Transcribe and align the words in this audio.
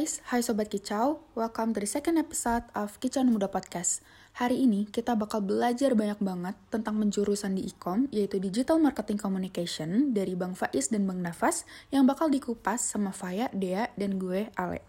guys, 0.00 0.24
hai 0.32 0.40
Sobat 0.40 0.72
Kicau, 0.72 1.20
welcome 1.36 1.76
to 1.76 1.84
the 1.84 1.84
second 1.84 2.16
episode 2.16 2.64
of 2.72 2.96
Kicau 3.04 3.20
Muda 3.20 3.52
Podcast. 3.52 4.00
Hari 4.32 4.64
ini 4.64 4.88
kita 4.88 5.12
bakal 5.12 5.44
belajar 5.44 5.92
banyak 5.92 6.16
banget 6.24 6.56
tentang 6.72 6.96
menjurusan 6.96 7.52
di 7.52 7.68
Ikom, 7.68 8.08
yaitu 8.08 8.40
Digital 8.40 8.80
Marketing 8.80 9.20
Communication 9.20 10.16
dari 10.16 10.32
Bang 10.32 10.56
Faiz 10.56 10.88
dan 10.88 11.04
Bang 11.04 11.20
Nafas 11.20 11.68
yang 11.92 12.08
bakal 12.08 12.32
dikupas 12.32 12.80
sama 12.80 13.12
Faya, 13.12 13.52
Dea, 13.52 13.92
dan 14.00 14.16
gue, 14.16 14.48
Ale. 14.56 14.80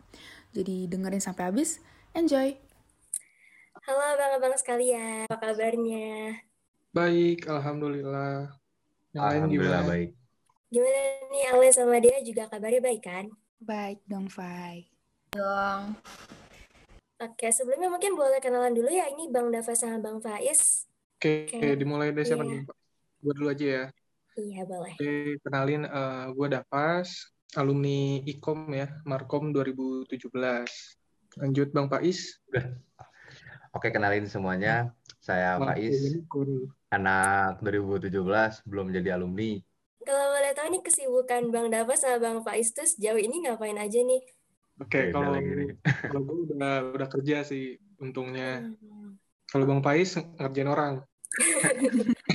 Jadi 0.55 0.87
dengerin 0.87 1.19
sampai 1.19 1.51
habis, 1.51 1.83
enjoy! 2.15 2.55
Halo 3.83 4.15
abang-abang 4.15 4.55
sekalian, 4.55 5.27
apa 5.27 5.51
kabarnya? 5.51 6.39
Baik, 6.95 7.51
Alhamdulillah. 7.51 8.47
Yang 9.11 9.23
lain 9.27 9.35
Alhamdulillah 9.43 9.83
gimana? 9.83 9.91
baik. 9.91 10.09
Gimana 10.71 10.99
nih 11.35 11.43
Ale 11.51 11.67
sama 11.75 11.99
dia 11.99 12.15
juga 12.23 12.47
kabarnya 12.47 12.79
baik 12.79 13.03
kan? 13.03 13.27
Baik 13.59 13.99
dong, 14.07 14.31
Fai. 14.31 14.90
Dong. 15.31 15.95
Oke, 17.23 17.47
sebelumnya 17.55 17.87
mungkin 17.87 18.19
boleh 18.19 18.43
kenalan 18.43 18.75
dulu 18.75 18.91
ya. 18.91 19.07
Ini 19.07 19.31
Bang 19.31 19.47
Dava 19.47 19.71
sama 19.71 20.03
Bang 20.03 20.19
Faiz. 20.19 20.83
Oke, 21.15 21.47
Oke. 21.47 21.79
dimulai 21.79 22.11
dari 22.11 22.27
siapa 22.27 22.43
Iya. 22.43 22.51
nih? 22.51 22.61
Gue 23.23 23.33
dulu 23.39 23.47
aja 23.47 23.63
ya. 23.65 23.85
Iya, 24.35 24.61
boleh. 24.67 24.93
Oke, 24.99 25.13
kenalin 25.39 25.87
eh, 25.87 26.25
gue 26.35 26.47
Dapas, 26.51 27.31
alumni 27.55 28.19
IKOM 28.27 28.75
ya, 28.75 28.91
Markom 29.07 29.55
2017. 29.55 30.67
Lanjut 31.39 31.71
Bang 31.71 31.87
Pais. 31.87 32.35
Oke, 33.71 33.87
kenalin 33.87 34.27
semuanya. 34.27 34.91
Saya 35.23 35.55
Markom 35.55 35.79
Faiz, 35.79 35.95
Unicorn. 36.11 36.67
anak 36.91 37.63
2017, 37.63 38.59
belum 38.67 38.91
jadi 38.91 39.15
alumni. 39.15 39.63
Kalau 40.01 40.27
boleh 40.33 40.51
tahu 40.51 40.67
nih 40.75 40.81
kesibukan 40.83 41.41
Bang 41.55 41.71
Dava 41.71 41.95
sama 41.95 42.19
Bang 42.19 42.43
Faiz 42.43 42.75
tuh 42.75 42.83
sejauh 42.83 43.15
ini 43.15 43.47
ngapain 43.47 43.79
aja 43.79 44.01
nih? 44.03 44.19
Oke, 44.81 44.97
Beda 45.09 45.13
kalau 45.13 45.31
kalau 46.09 46.21
gue 46.25 46.37
udah 46.51 46.75
udah 46.97 47.07
kerja 47.07 47.37
sih 47.45 47.77
untungnya. 48.01 48.65
Hmm. 48.65 49.13
Kalau 49.45 49.65
Bang 49.69 49.81
Pais 49.83 50.17
ngerjain 50.17 50.69
orang. 50.71 50.93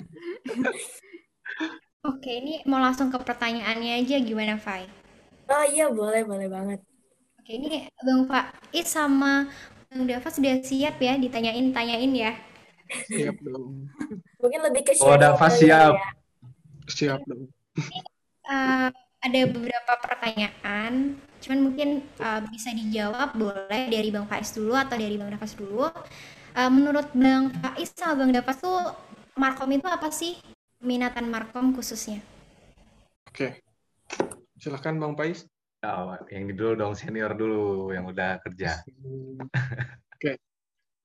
Oke, 2.07 2.31
ini 2.39 2.63
mau 2.71 2.79
langsung 2.79 3.11
ke 3.11 3.19
pertanyaannya 3.19 3.99
aja 4.05 4.17
gimana, 4.23 4.55
Fai? 4.63 4.87
Oh 5.51 5.65
iya, 5.67 5.91
boleh, 5.91 6.23
boleh 6.23 6.47
banget. 6.47 6.81
Oke, 7.43 7.51
ini 7.59 7.91
Bang 8.03 8.31
Faiz 8.31 8.87
sama 8.87 9.51
Bang 9.91 10.07
Dava 10.07 10.29
sudah 10.31 10.55
siap 10.63 11.03
ya 11.03 11.19
ditanyain-tanyain 11.19 12.13
ya. 12.15 12.33
Siap 13.11 13.37
dong. 13.43 13.91
Mungkin 14.39 14.61
lebih 14.71 14.83
ke 14.87 14.93
Oh, 15.03 15.19
Dava 15.19 15.47
siap. 15.51 15.99
ya. 15.99 16.11
Siap 16.87 17.21
dong. 17.27 17.51
Eh, 18.47 18.89
ada 19.27 19.41
beberapa 19.51 19.93
pertanyaan, 19.99 21.19
cuman 21.43 21.59
mungkin 21.67 21.89
eh, 22.07 22.41
bisa 22.55 22.71
dijawab 22.71 23.35
boleh 23.35 23.91
dari 23.91 24.09
Bang 24.15 24.31
Faiz 24.31 24.55
dulu 24.55 24.79
atau 24.79 24.95
dari 24.95 25.19
Bang 25.19 25.35
Dava 25.35 25.47
dulu. 25.47 25.91
Eh, 26.57 26.71
menurut 26.71 27.11
Bang 27.13 27.51
Faiz 27.59 27.91
sama 27.93 28.23
Bang 28.23 28.31
Dava 28.31 28.53
tuh 28.55 28.79
Markom 29.35 29.71
itu 29.75 29.89
apa 29.91 30.09
sih? 30.15 30.39
Minatan 30.81 31.27
Markom 31.29 31.75
khususnya. 31.75 32.23
Oke. 33.29 33.61
Silahkan 34.57 34.97
Bang 34.97 35.19
Pais. 35.19 35.45
Oh, 35.85 36.17
yang 36.33 36.49
ini 36.49 36.55
dulu 36.57 36.73
dong, 36.75 36.95
senior 36.97 37.37
dulu 37.37 37.93
yang 37.93 38.09
udah 38.09 38.41
kerja. 38.43 38.81
Oke, 40.17 40.41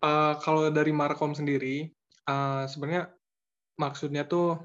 Eh, 0.01 0.33
kalau 0.41 0.73
dari 0.73 0.89
Markom 0.89 1.37
sendiri, 1.37 1.85
eh, 2.25 2.63
sebenarnya 2.65 3.13
maksudnya 3.77 4.25
tuh 4.25 4.57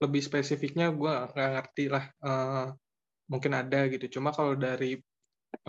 lebih 0.00 0.22
spesifiknya 0.24 0.88
gue 0.90 1.12
nggak 1.12 1.50
ngerti 1.54 1.84
lah. 1.92 2.04
Eh, 2.08 2.66
mungkin 3.30 3.52
ada 3.54 3.86
gitu. 3.92 4.18
Cuma 4.18 4.32
kalau 4.32 4.56
dari 4.56 4.96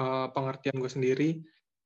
eh, 0.02 0.28
pengertian 0.31 0.80
gue 0.80 0.92
sendiri, 0.92 1.30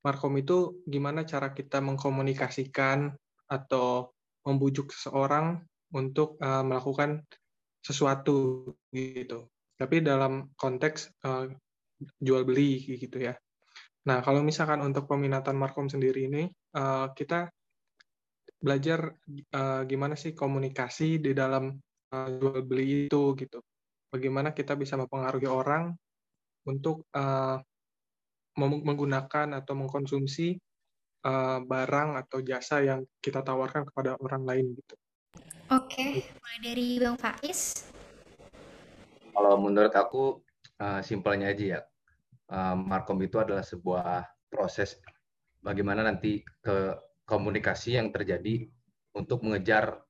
Markom 0.05 0.37
itu 0.37 0.85
gimana 0.85 1.25
cara 1.25 1.51
kita 1.51 1.81
mengkomunikasikan 1.81 3.09
atau 3.49 4.13
membujuk 4.45 4.93
seseorang 4.93 5.65
untuk 5.97 6.37
eh, 6.39 6.63
melakukan 6.63 7.25
sesuatu 7.81 8.69
gitu. 8.93 9.49
Tapi 9.75 10.05
dalam 10.05 10.53
konteks 10.55 11.11
eh, 11.25 11.45
jual 12.21 12.45
beli 12.45 12.97
gitu 12.97 13.17
ya. 13.19 13.33
Nah, 14.05 14.21
kalau 14.21 14.45
misalkan 14.45 14.85
untuk 14.85 15.09
peminatan 15.09 15.57
Markom 15.57 15.89
sendiri 15.89 16.29
ini, 16.29 16.45
eh, 16.53 17.07
kita 17.17 17.49
belajar 18.61 19.13
eh, 19.53 19.81
gimana 19.89 20.13
sih 20.13 20.37
komunikasi 20.37 21.21
di 21.21 21.33
dalam 21.33 21.73
jual 22.39 22.61
beli 22.65 23.07
itu 23.07 23.35
gitu. 23.37 23.59
Bagaimana 24.11 24.55
kita 24.55 24.73
bisa 24.79 24.95
mempengaruhi 24.95 25.49
orang 25.49 25.91
untuk 26.65 27.05
eh, 27.13 27.57
mem- 28.55 28.83
menggunakan 28.83 29.47
atau 29.59 29.73
mengkonsumsi 29.75 30.55
eh, 31.25 31.59
barang 31.61 32.09
atau 32.25 32.39
jasa 32.41 32.81
yang 32.81 33.03
kita 33.19 33.43
tawarkan 33.43 33.85
kepada 33.91 34.15
orang 34.21 34.43
lain 34.43 34.65
gitu. 34.75 34.95
Oke, 35.73 36.21
mulai 36.21 36.59
dari 36.61 36.87
Bang 37.01 37.17
Faiz. 37.17 37.89
Kalau 39.35 39.55
menurut 39.59 39.91
aku, 39.91 40.39
eh, 40.79 41.01
simpelnya 41.03 41.51
aja 41.51 41.65
ya. 41.65 41.81
Eh, 42.45 42.75
Markom 42.77 43.19
itu 43.25 43.41
adalah 43.41 43.65
sebuah 43.65 44.23
proses 44.47 45.01
bagaimana 45.65 46.05
nanti 46.05 46.45
ke 46.61 46.93
komunikasi 47.25 47.97
yang 47.97 48.13
terjadi 48.13 48.69
untuk 49.17 49.41
mengejar 49.41 50.05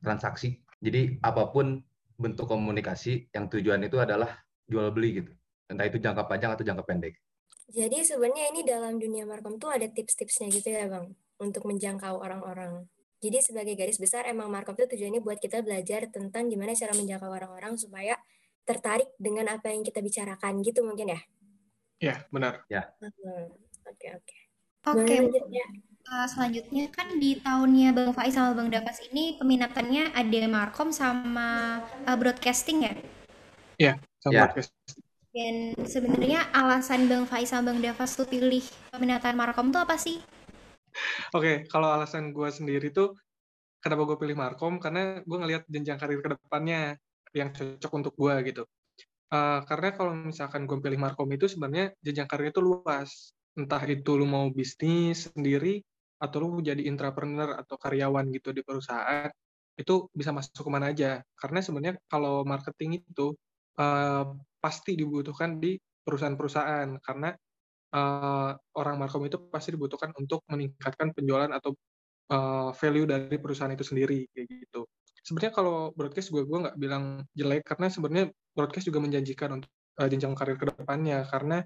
transaksi. 0.00 0.56
Jadi 0.78 1.18
apa 1.22 1.50
pun 1.50 1.82
bentuk 2.18 2.46
komunikasi 2.50 3.30
yang 3.34 3.46
tujuan 3.50 3.82
itu 3.86 3.98
adalah 3.98 4.42
jual 4.66 4.90
beli 4.94 5.22
gitu. 5.22 5.32
Entah 5.70 5.86
itu 5.86 5.98
jangka 6.02 6.26
panjang 6.26 6.54
atau 6.54 6.64
jangka 6.66 6.84
pendek. 6.86 7.14
Jadi 7.68 8.00
sebenarnya 8.00 8.48
ini 8.50 8.60
dalam 8.64 8.96
dunia 8.96 9.28
Markom 9.28 9.60
tuh 9.60 9.68
ada 9.68 9.84
tips-tipsnya 9.84 10.48
gitu 10.48 10.72
ya 10.72 10.88
Bang, 10.88 11.12
untuk 11.36 11.68
menjangkau 11.68 12.16
orang-orang. 12.16 12.88
Jadi 13.18 13.44
sebagai 13.44 13.74
garis 13.76 13.98
besar 14.00 14.24
emang 14.30 14.48
Markom 14.48 14.78
tuh 14.78 14.88
tujuannya 14.88 15.20
buat 15.20 15.36
kita 15.42 15.60
belajar 15.60 16.08
tentang 16.08 16.48
gimana 16.48 16.72
cara 16.72 16.94
menjangkau 16.96 17.28
orang-orang 17.28 17.76
supaya 17.76 18.16
tertarik 18.64 19.10
dengan 19.20 19.52
apa 19.52 19.68
yang 19.74 19.84
kita 19.84 20.00
bicarakan 20.00 20.64
gitu 20.64 20.80
mungkin 20.86 21.12
ya. 21.12 21.20
Ya, 21.98 22.14
benar. 22.30 22.62
Hmm, 23.02 23.50
Oke 23.90 24.08
oke. 24.14 24.36
Oke, 24.86 25.14
ya? 25.50 25.66
Uh, 26.08 26.24
selanjutnya 26.24 26.88
kan 26.88 27.20
di 27.20 27.36
tahunnya 27.36 27.92
Bang 27.92 28.16
Faiz 28.16 28.32
sama 28.32 28.56
Bang 28.56 28.72
Davas 28.72 28.96
ini 29.12 29.36
peminatannya 29.36 30.16
ada 30.16 30.48
Markom 30.48 30.88
sama 30.88 31.84
uh, 32.08 32.16
broadcasting 32.16 32.88
ya. 32.88 32.96
Sama 34.24 34.32
Ya. 34.32 34.44
podcast. 34.48 34.72
Dan 35.36 35.76
sebenarnya 35.84 36.48
alasan 36.56 37.12
Bang 37.12 37.28
Faiz 37.28 37.52
sama 37.52 37.70
Bang 37.70 37.84
Davas 37.84 38.16
tuh 38.16 38.24
pilih 38.24 38.64
peminatan 38.88 39.36
Markom 39.36 39.68
tuh 39.68 39.84
apa 39.84 40.00
sih? 40.00 40.16
Oke, 41.36 41.68
kalau 41.68 41.92
alasan 41.92 42.32
gue 42.32 42.48
sendiri 42.48 42.88
tuh 42.88 43.12
kenapa 43.84 44.08
gue 44.08 44.16
pilih 44.16 44.34
Markom 44.34 44.80
karena 44.80 45.20
gue 45.20 45.38
ngelihat 45.38 45.68
jenjang 45.68 46.00
karir 46.00 46.24
ke 46.24 46.34
depannya 46.34 46.96
yang 47.36 47.52
cocok 47.52 47.92
untuk 47.92 48.16
gue 48.16 48.34
gitu. 48.48 48.64
Eh, 49.28 49.60
karena 49.68 49.92
kalau 49.92 50.16
misalkan 50.16 50.64
gue 50.64 50.80
pilih 50.80 50.96
Markom 50.96 51.28
itu 51.36 51.52
sebenarnya 51.52 51.92
jenjang 52.00 52.24
karirnya 52.24 52.52
itu 52.56 52.64
luas. 52.64 53.36
Entah 53.60 53.84
itu 53.84 54.16
lu 54.16 54.24
mau 54.24 54.48
bisnis 54.48 55.28
sendiri 55.28 55.84
atau 56.18 56.36
lu 56.42 56.58
jadi 56.62 56.82
entrepreneur 56.90 57.58
atau 57.62 57.76
karyawan 57.78 58.26
gitu 58.34 58.50
di 58.50 58.62
perusahaan, 58.66 59.30
itu 59.78 60.10
bisa 60.10 60.30
masuk 60.34 60.66
ke 60.66 60.70
mana 60.70 60.90
aja. 60.90 61.22
Karena 61.38 61.62
sebenarnya 61.62 61.94
kalau 62.10 62.42
marketing 62.42 63.02
itu 63.06 63.34
eh, 63.78 64.24
pasti 64.58 64.98
dibutuhkan 64.98 65.62
di 65.62 65.78
perusahaan-perusahaan 66.02 66.98
karena 67.00 67.30
eh, 67.94 68.50
orang 68.80 68.96
markom 68.98 69.22
itu 69.30 69.38
pasti 69.48 69.74
dibutuhkan 69.74 70.10
untuk 70.18 70.42
meningkatkan 70.50 71.14
penjualan 71.14 71.50
atau 71.54 71.72
eh, 72.34 72.70
value 72.74 73.06
dari 73.06 73.36
perusahaan 73.38 73.72
itu 73.72 73.86
sendiri 73.86 74.26
kayak 74.34 74.46
gitu. 74.50 74.82
Sebenarnya 75.22 75.52
kalau 75.54 75.92
broadcast 75.94 76.32
gue 76.34 76.42
gue 76.42 76.58
nggak 76.64 76.76
bilang 76.80 77.22
jelek 77.36 77.62
karena 77.68 77.86
sebenarnya 77.92 78.26
broadcast 78.56 78.86
juga 78.90 78.98
menjanjikan 79.04 79.62
untuk 79.62 79.70
eh, 80.02 80.08
jenjang 80.10 80.34
karir 80.34 80.56
ke 80.58 80.66
depannya 80.74 81.22
karena 81.30 81.62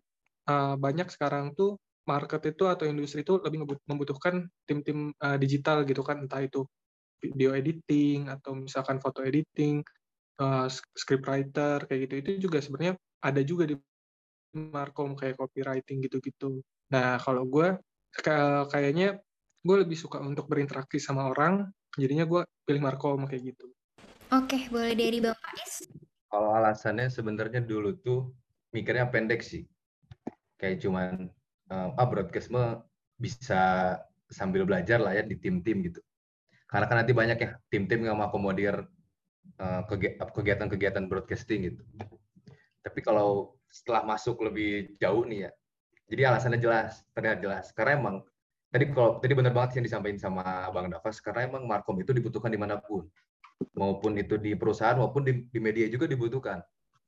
eh, 0.50 0.74
banyak 0.76 1.08
sekarang 1.08 1.56
tuh 1.56 1.80
market 2.02 2.42
itu 2.50 2.64
atau 2.66 2.84
industri 2.88 3.22
itu 3.22 3.38
lebih 3.38 3.62
membutuhkan 3.86 4.50
tim-tim 4.66 5.14
eh, 5.14 5.38
digital 5.38 5.86
gitu 5.86 6.02
kan 6.02 6.22
entah 6.26 6.42
itu 6.42 6.66
video 7.22 7.54
editing 7.54 8.26
atau 8.26 8.58
misalkan 8.58 8.98
foto 8.98 9.22
editing, 9.22 9.86
eh, 10.42 10.66
scriptwriter 10.98 11.86
kayak 11.86 12.00
gitu 12.10 12.14
itu 12.18 12.30
juga 12.50 12.58
sebenarnya 12.58 12.98
ada 13.22 13.40
juga 13.46 13.70
di 13.70 13.78
markom 14.52 15.16
kayak 15.16 15.38
copywriting 15.38 16.04
gitu-gitu. 16.04 16.60
Nah, 16.92 17.16
kalau 17.22 17.48
gue 17.48 17.78
ka- 18.12 18.68
kayaknya 18.68 19.22
gue 19.62 19.76
lebih 19.80 19.96
suka 19.96 20.20
untuk 20.20 20.50
berinteraksi 20.50 21.00
sama 21.00 21.30
orang, 21.30 21.70
jadinya 21.96 22.28
gue 22.28 22.42
pilih 22.66 22.82
markom 22.82 23.24
kayak 23.24 23.54
gitu. 23.54 23.72
Oke, 24.32 24.68
boleh 24.68 24.92
dari 24.92 25.22
Bang 25.22 25.38
Faiz. 25.38 25.88
Kalau 26.28 26.52
alasannya 26.56 27.08
sebenarnya 27.08 27.60
dulu 27.64 27.96
tuh 27.96 28.32
mikirnya 28.72 29.08
pendek 29.08 29.44
sih. 29.44 29.64
Kayak 30.56 30.84
cuman 30.84 31.32
eh, 31.72 31.88
ah 31.96 32.06
bisa 33.16 33.62
sambil 34.28 34.68
belajar 34.68 35.00
lah 35.00 35.16
ya 35.16 35.24
di 35.24 35.40
tim-tim 35.40 35.80
gitu. 35.88 36.00
Karena 36.68 36.88
kan 36.88 36.96
nanti 37.00 37.12
banyak 37.16 37.38
ya 37.40 37.50
tim-tim 37.72 38.04
yang 38.04 38.20
mengakomodir 38.20 38.84
eh, 39.56 39.82
kegi- 39.88 40.16
kegiatan-kegiatan 40.20 41.04
broadcasting 41.08 41.72
gitu. 41.72 41.82
Tapi 42.84 43.00
kalau 43.00 43.56
setelah 43.72 44.04
masuk 44.04 44.36
lebih 44.44 45.00
jauh 45.00 45.24
nih 45.24 45.48
ya, 45.48 45.52
Jadi 46.12 46.22
alasannya 46.28 46.60
jelas, 46.60 47.00
terlihat 47.16 47.40
jelas. 47.40 47.72
Karena 47.72 47.96
emang 47.96 48.16
tadi 48.68 48.84
kalau 48.92 49.16
tadi 49.16 49.32
benar 49.32 49.56
banget 49.56 49.80
yang 49.80 49.88
disampaikan 49.88 50.20
sama 50.20 50.68
Bang 50.68 50.92
Davas, 50.92 51.24
karena 51.24 51.48
emang 51.48 51.64
markom 51.64 51.96
itu 52.04 52.12
dibutuhkan 52.12 52.52
di 52.52 52.60
mana 52.60 52.76
pun, 52.76 53.08
maupun 53.72 54.12
itu 54.20 54.36
di 54.36 54.52
perusahaan 54.52 55.00
maupun 55.00 55.24
di, 55.24 55.48
di 55.48 55.56
media 55.56 55.88
juga 55.88 56.04
dibutuhkan, 56.04 56.60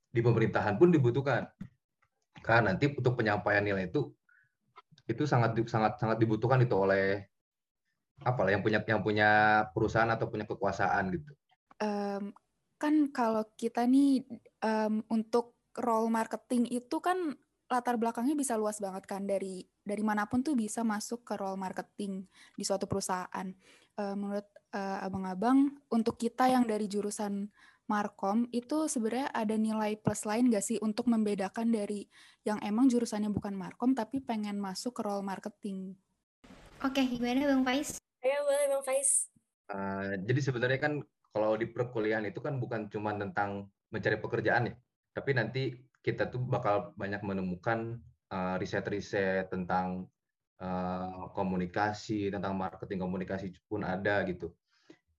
di 0.08 0.24
pemerintahan 0.24 0.80
pun 0.80 0.88
dibutuhkan. 0.88 1.44
Karena 2.40 2.72
nanti 2.72 2.88
untuk 2.96 3.12
penyampaian 3.20 3.60
nilai 3.60 3.92
itu 3.92 4.08
itu 5.04 5.28
sangat 5.28 5.56
sangat 5.68 6.00
sangat 6.00 6.16
dibutuhkan 6.16 6.60
itu 6.64 6.74
oleh 6.74 7.28
apa 8.24 8.40
yang 8.48 8.62
punya 8.64 8.80
yang 8.86 9.02
punya 9.04 9.30
perusahaan 9.74 10.08
atau 10.08 10.30
punya 10.30 10.48
kekuasaan 10.48 11.12
gitu. 11.12 11.32
Um, 11.82 12.32
kan 12.78 13.10
kalau 13.10 13.44
kita 13.58 13.84
nih 13.84 14.22
um, 14.62 15.02
untuk 15.10 15.58
role 15.74 16.08
marketing 16.08 16.70
itu 16.70 17.02
kan 17.02 17.34
latar 17.66 17.96
belakangnya 17.98 18.36
bisa 18.38 18.54
luas 18.54 18.78
banget 18.78 19.08
kan 19.08 19.24
dari 19.26 19.64
dari 19.82 20.04
mana 20.04 20.28
pun 20.28 20.44
tuh 20.44 20.54
bisa 20.54 20.86
masuk 20.86 21.26
ke 21.26 21.34
role 21.34 21.58
marketing 21.58 22.24
di 22.54 22.62
suatu 22.62 22.86
perusahaan. 22.86 23.50
Uh, 23.94 24.14
menurut 24.18 24.46
uh, 24.74 24.98
abang-abang 25.06 25.70
untuk 25.90 26.18
kita 26.18 26.50
yang 26.50 26.66
dari 26.66 26.90
jurusan 26.90 27.46
markom 27.84 28.48
itu 28.50 28.88
sebenarnya 28.88 29.28
ada 29.32 29.54
nilai 29.54 30.00
plus 30.00 30.24
lain 30.24 30.48
gak 30.48 30.64
sih 30.64 30.80
untuk 30.80 31.08
membedakan 31.08 31.68
dari 31.68 32.08
yang 32.44 32.56
emang 32.64 32.88
jurusannya 32.88 33.28
bukan 33.28 33.52
markom 33.52 33.92
tapi 33.92 34.24
pengen 34.24 34.56
masuk 34.56 34.96
ke 34.96 35.02
role 35.04 35.24
marketing? 35.24 35.92
Oke, 36.84 37.00
gimana 37.04 37.48
Bang 37.48 37.64
Faiz? 37.64 38.00
Ayo 38.24 38.40
boleh 38.44 38.66
Bang 38.72 38.84
Faiz. 38.84 39.28
Uh, 39.72 40.20
jadi 40.28 40.40
sebenarnya 40.44 40.80
kan 40.80 40.92
kalau 41.32 41.56
di 41.56 41.64
perkuliahan 41.68 42.28
itu 42.28 42.40
kan 42.44 42.60
bukan 42.60 42.92
cuma 42.92 43.16
tentang 43.16 43.72
mencari 43.88 44.20
pekerjaan 44.20 44.70
ya, 44.70 44.74
tapi 45.16 45.30
nanti 45.32 45.72
kita 46.04 46.28
tuh 46.28 46.44
bakal 46.44 46.92
banyak 47.00 47.24
menemukan 47.24 47.96
uh, 48.28 48.60
riset-riset 48.60 49.48
tentang 49.48 50.04
uh, 50.60 51.32
komunikasi, 51.32 52.28
tentang 52.28 52.52
marketing 52.54 53.00
komunikasi 53.00 53.56
pun 53.64 53.82
ada 53.82 54.20
gitu. 54.28 54.52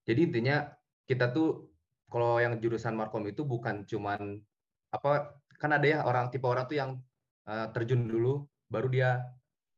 Jadi 0.05 0.29
intinya 0.29 0.69
kita 1.09 1.33
tuh 1.33 1.74
kalau 2.15 2.39
yang 2.39 2.55
jurusan 2.63 2.95
markom 2.95 3.27
itu 3.27 3.43
bukan 3.43 3.83
cuman 3.83 4.39
apa 4.87 5.35
kan 5.59 5.75
ada 5.75 5.83
ya 5.83 5.99
orang 6.07 6.31
tipe 6.31 6.47
orang 6.47 6.63
tuh 6.63 6.79
yang 6.79 6.95
uh, 7.43 7.67
terjun 7.75 8.07
dulu 8.07 8.47
baru 8.71 8.87
dia 8.87 9.19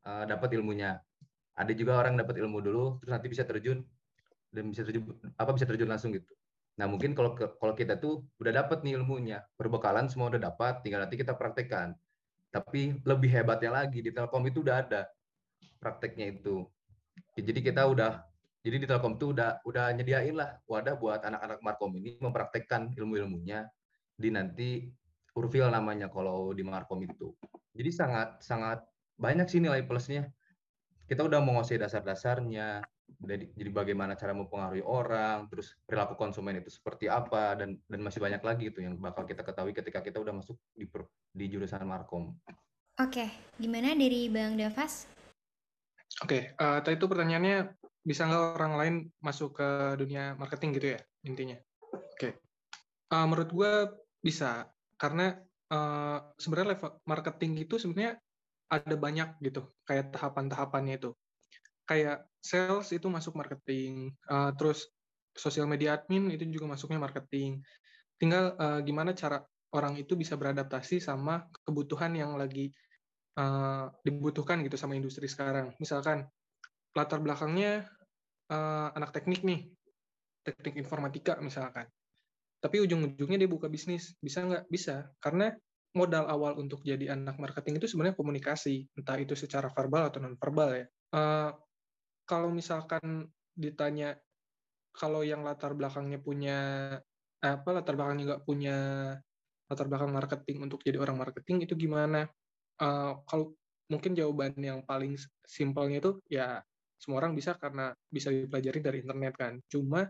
uh, 0.06 0.22
dapat 0.30 0.54
ilmunya. 0.54 1.02
Ada 1.58 1.74
juga 1.74 1.98
orang 1.98 2.14
dapat 2.14 2.38
ilmu 2.38 2.62
dulu 2.62 3.02
terus 3.02 3.10
nanti 3.10 3.34
bisa 3.34 3.42
terjun 3.42 3.82
dan 4.54 4.70
bisa 4.70 4.86
terjun 4.86 5.18
apa 5.34 5.50
bisa 5.58 5.66
terjun 5.66 5.90
langsung 5.90 6.14
gitu. 6.14 6.30
Nah 6.78 6.86
mungkin 6.86 7.18
kalau 7.18 7.34
kalau 7.34 7.74
kita 7.74 7.98
tuh 7.98 8.22
udah 8.38 8.54
dapat 8.54 8.86
nih 8.86 9.02
ilmunya, 9.02 9.42
perbekalan 9.58 10.06
semua 10.06 10.30
udah 10.30 10.54
dapat, 10.54 10.86
tinggal 10.86 11.10
nanti 11.10 11.18
kita 11.18 11.34
praktekkan. 11.34 11.98
Tapi 12.54 13.02
lebih 13.02 13.34
hebatnya 13.34 13.82
lagi 13.82 14.06
di 14.06 14.14
Telkom 14.14 14.46
itu 14.46 14.62
udah 14.62 14.86
ada 14.86 15.10
prakteknya 15.82 16.38
itu. 16.38 16.70
Jadi 17.34 17.66
kita 17.66 17.90
udah 17.90 18.27
jadi 18.68 18.84
di 18.84 18.88
Telkom 18.92 19.16
tuh 19.16 19.32
udah 19.32 19.64
udah 19.64 19.96
nyediain 19.96 20.36
lah 20.36 20.60
wadah 20.68 21.00
buat 21.00 21.24
anak-anak 21.24 21.64
Markom 21.64 21.96
ini 21.96 22.20
mempraktekkan 22.20 22.92
ilmu-ilmunya 23.00 23.64
di 24.20 24.28
nanti 24.28 24.84
Urfil 25.38 25.70
namanya 25.70 26.12
kalau 26.12 26.52
di 26.52 26.66
Markom 26.66 27.00
itu. 27.06 27.32
Jadi 27.72 27.90
sangat 27.94 28.42
sangat 28.44 28.84
banyak 29.16 29.48
sih 29.48 29.62
nilai 29.62 29.86
plusnya. 29.86 30.28
Kita 31.08 31.24
udah 31.24 31.40
menguasai 31.40 31.80
dasar-dasarnya, 31.80 32.84
jadi, 33.16 33.48
jadi 33.56 33.70
bagaimana 33.72 34.20
cara 34.20 34.36
mempengaruhi 34.36 34.84
orang, 34.84 35.48
terus 35.48 35.72
perilaku 35.88 36.20
konsumen 36.20 36.60
itu 36.60 36.68
seperti 36.68 37.08
apa, 37.08 37.56
dan 37.56 37.80
dan 37.88 38.00
masih 38.04 38.20
banyak 38.20 38.44
lagi 38.44 38.74
itu 38.74 38.84
yang 38.84 39.00
bakal 39.00 39.24
kita 39.24 39.46
ketahui 39.46 39.72
ketika 39.72 40.04
kita 40.04 40.20
udah 40.20 40.36
masuk 40.36 40.60
di 40.76 40.90
di 41.32 41.46
jurusan 41.48 41.88
Markom. 41.88 42.36
Oke, 42.98 43.30
gimana 43.62 43.94
dari 43.94 44.28
Bang 44.28 44.58
Davas? 44.58 45.06
Oke, 46.26 46.58
uh, 46.58 46.82
tadi 46.82 46.98
itu 46.98 47.06
pertanyaannya 47.06 47.77
bisa 48.08 48.24
nggak 48.24 48.56
orang 48.56 48.74
lain 48.80 48.96
masuk 49.20 49.60
ke 49.60 50.00
dunia 50.00 50.40
marketing 50.40 50.80
gitu 50.80 50.88
ya 50.96 51.00
intinya? 51.28 51.58
Oke, 51.92 52.40
uh, 53.12 53.26
menurut 53.28 53.52
gue 53.52 53.74
bisa 54.24 54.72
karena 54.96 55.36
uh, 55.68 56.32
sebenarnya 56.40 56.80
level 56.80 56.92
marketing 57.04 57.68
itu 57.68 57.76
sebenarnya 57.76 58.16
ada 58.72 58.96
banyak 58.96 59.36
gitu 59.44 59.68
kayak 59.84 60.16
tahapan-tahapannya 60.16 60.96
itu 61.04 61.12
kayak 61.88 62.28
sales 62.44 62.92
itu 62.92 63.08
masuk 63.08 63.40
marketing, 63.40 64.12
uh, 64.28 64.52
terus 64.56 64.92
sosial 65.36 65.68
media 65.68 65.96
admin 65.96 66.28
itu 66.32 66.44
juga 66.52 66.76
masuknya 66.76 67.00
marketing. 67.00 67.64
Tinggal 68.20 68.60
uh, 68.60 68.80
gimana 68.84 69.16
cara 69.16 69.40
orang 69.72 69.96
itu 69.96 70.20
bisa 70.20 70.36
beradaptasi 70.36 71.00
sama 71.00 71.48
kebutuhan 71.64 72.12
yang 72.16 72.36
lagi 72.36 72.76
uh, 73.40 73.88
dibutuhkan 74.04 74.60
gitu 74.68 74.76
sama 74.76 75.00
industri 75.00 75.32
sekarang. 75.32 75.72
Misalkan 75.80 76.28
latar 76.92 77.24
belakangnya 77.24 77.88
uh, 78.52 78.90
anak 78.96 79.12
teknik 79.16 79.44
nih, 79.44 79.68
teknik 80.44 80.80
informatika 80.80 81.40
misalkan. 81.40 81.88
Tapi 82.58 82.82
ujung-ujungnya 82.84 83.46
dia 83.46 83.50
buka 83.50 83.70
bisnis, 83.70 84.18
bisa 84.18 84.42
nggak? 84.42 84.64
Bisa, 84.68 85.08
karena 85.22 85.54
modal 85.94 86.26
awal 86.30 86.58
untuk 86.58 86.84
jadi 86.86 87.14
anak 87.14 87.42
marketing 87.42 87.82
itu 87.82 87.88
sebenarnya 87.90 88.18
komunikasi, 88.18 88.86
entah 88.98 89.18
itu 89.18 89.34
secara 89.34 89.70
verbal 89.72 90.10
atau 90.10 90.20
non 90.22 90.36
verbal 90.38 90.70
ya. 90.74 90.86
Uh, 91.14 91.52
kalau 92.28 92.52
misalkan 92.52 93.30
ditanya 93.58 94.20
kalau 94.94 95.22
yang 95.22 95.42
latar 95.46 95.74
belakangnya 95.78 96.20
punya 96.22 96.58
apa 97.38 97.70
latar 97.70 97.94
belakangnya 97.94 98.36
nggak 98.36 98.44
punya 98.46 98.78
latar 99.70 99.86
belakang 99.86 100.12
marketing 100.12 100.58
untuk 100.66 100.82
jadi 100.82 100.98
orang 100.98 101.18
marketing 101.18 101.64
itu 101.64 101.74
gimana? 101.78 102.26
Uh, 102.78 103.22
kalau 103.26 103.54
mungkin 103.88 104.14
jawaban 104.14 104.54
yang 104.60 104.84
paling 104.84 105.16
simpelnya 105.48 106.04
itu 106.04 106.12
ya 106.28 106.62
semua 106.98 107.22
orang 107.22 107.38
bisa 107.38 107.54
karena 107.58 107.94
bisa 108.10 108.34
dipelajari 108.34 108.80
dari 108.82 108.98
internet 109.06 109.34
kan. 109.38 109.54
Cuma 109.70 110.06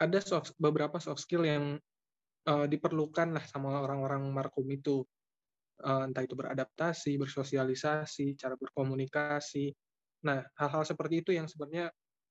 ada 0.00 0.18
soft, 0.22 0.56
beberapa 0.56 0.96
soft 1.02 1.26
skill 1.26 1.44
yang 1.44 1.76
uh, 2.48 2.66
diperlukan 2.70 3.36
lah 3.36 3.44
sama 3.44 3.82
orang-orang 3.82 4.24
markom 4.30 4.66
itu. 4.70 5.04
Uh, 5.80 6.04
entah 6.04 6.20
itu 6.20 6.36
beradaptasi, 6.36 7.16
bersosialisasi, 7.16 8.36
cara 8.36 8.52
berkomunikasi, 8.52 9.72
Nah, 10.20 10.44
hal-hal 10.60 10.84
seperti 10.84 11.24
itu 11.24 11.30
yang 11.32 11.48
sebenarnya 11.48 11.88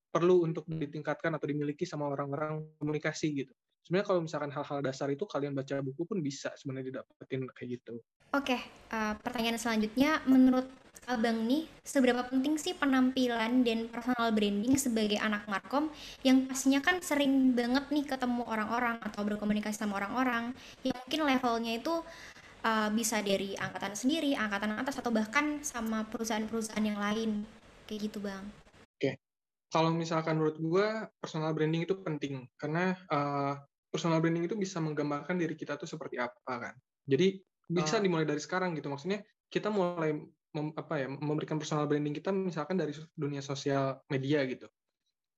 perlu 0.10 0.46
untuk 0.46 0.66
ditingkatkan 0.66 1.38
atau 1.38 1.48
dimiliki 1.50 1.86
sama 1.86 2.10
orang-orang 2.10 2.66
komunikasi 2.82 3.46
gitu. 3.46 3.54
Sebenarnya 3.86 4.08
kalau 4.10 4.22
misalkan 4.22 4.52
hal-hal 4.54 4.80
dasar 4.86 5.10
itu 5.10 5.26
kalian 5.26 5.58
baca 5.58 5.82
buku 5.82 6.06
pun 6.06 6.22
bisa 6.22 6.54
sebenarnya 6.58 6.94
didapetin 6.94 7.50
kayak 7.50 7.70
gitu. 7.82 7.96
Oke, 8.38 8.58
uh, 8.94 9.18
pertanyaan 9.26 9.58
selanjutnya, 9.58 10.22
menurut 10.30 10.70
Abang 11.10 11.42
nih, 11.50 11.66
seberapa 11.82 12.22
penting 12.30 12.62
sih 12.62 12.78
penampilan 12.78 13.66
dan 13.66 13.90
personal 13.90 14.30
branding 14.30 14.78
sebagai 14.78 15.18
anak 15.18 15.50
markom 15.50 15.90
yang 16.22 16.46
pastinya 16.46 16.86
kan 16.86 17.02
sering 17.02 17.58
banget 17.58 17.90
nih 17.90 18.06
ketemu 18.06 18.46
orang-orang 18.46 19.02
atau 19.02 19.26
berkomunikasi 19.26 19.74
sama 19.74 19.98
orang-orang? 19.98 20.54
Yang 20.86 21.02
mungkin 21.02 21.22
levelnya 21.26 21.74
itu 21.82 22.06
uh, 22.62 22.90
bisa 22.94 23.26
dari 23.26 23.58
angkatan 23.58 23.98
sendiri, 23.98 24.38
angkatan 24.38 24.78
atas 24.78 25.02
atau 25.02 25.10
bahkan 25.10 25.66
sama 25.66 26.06
perusahaan-perusahaan 26.14 26.86
yang 26.86 27.02
lain. 27.02 27.42
Kayak 27.90 28.00
gitu 28.06 28.22
bang. 28.22 28.46
Oke. 28.46 29.02
Okay. 29.02 29.14
kalau 29.74 29.90
misalkan 29.90 30.38
menurut 30.38 30.62
gue 30.62 30.88
personal 31.18 31.58
branding 31.58 31.90
itu 31.90 31.98
penting. 32.06 32.46
Karena 32.54 32.94
uh, 33.10 33.58
personal 33.90 34.22
branding 34.22 34.46
itu 34.46 34.54
bisa 34.54 34.78
menggambarkan 34.78 35.42
diri 35.42 35.58
kita 35.58 35.74
tuh 35.74 35.90
seperti 35.90 36.22
apa 36.22 36.70
kan? 36.70 36.78
Jadi 37.10 37.42
bisa 37.66 37.98
uh. 37.98 38.02
dimulai 38.06 38.30
dari 38.30 38.38
sekarang 38.38 38.78
gitu. 38.78 38.94
Maksudnya 38.94 39.26
kita 39.50 39.74
mulai 39.74 40.14
mem, 40.56 40.74
apa 40.74 40.94
ya 41.02 41.08
memberikan 41.10 41.58
personal 41.62 41.86
branding 41.86 42.16
kita 42.16 42.34
misalkan 42.34 42.80
dari 42.80 42.94
dunia 43.14 43.44
sosial 43.44 44.02
media 44.10 44.44
gitu 44.48 44.68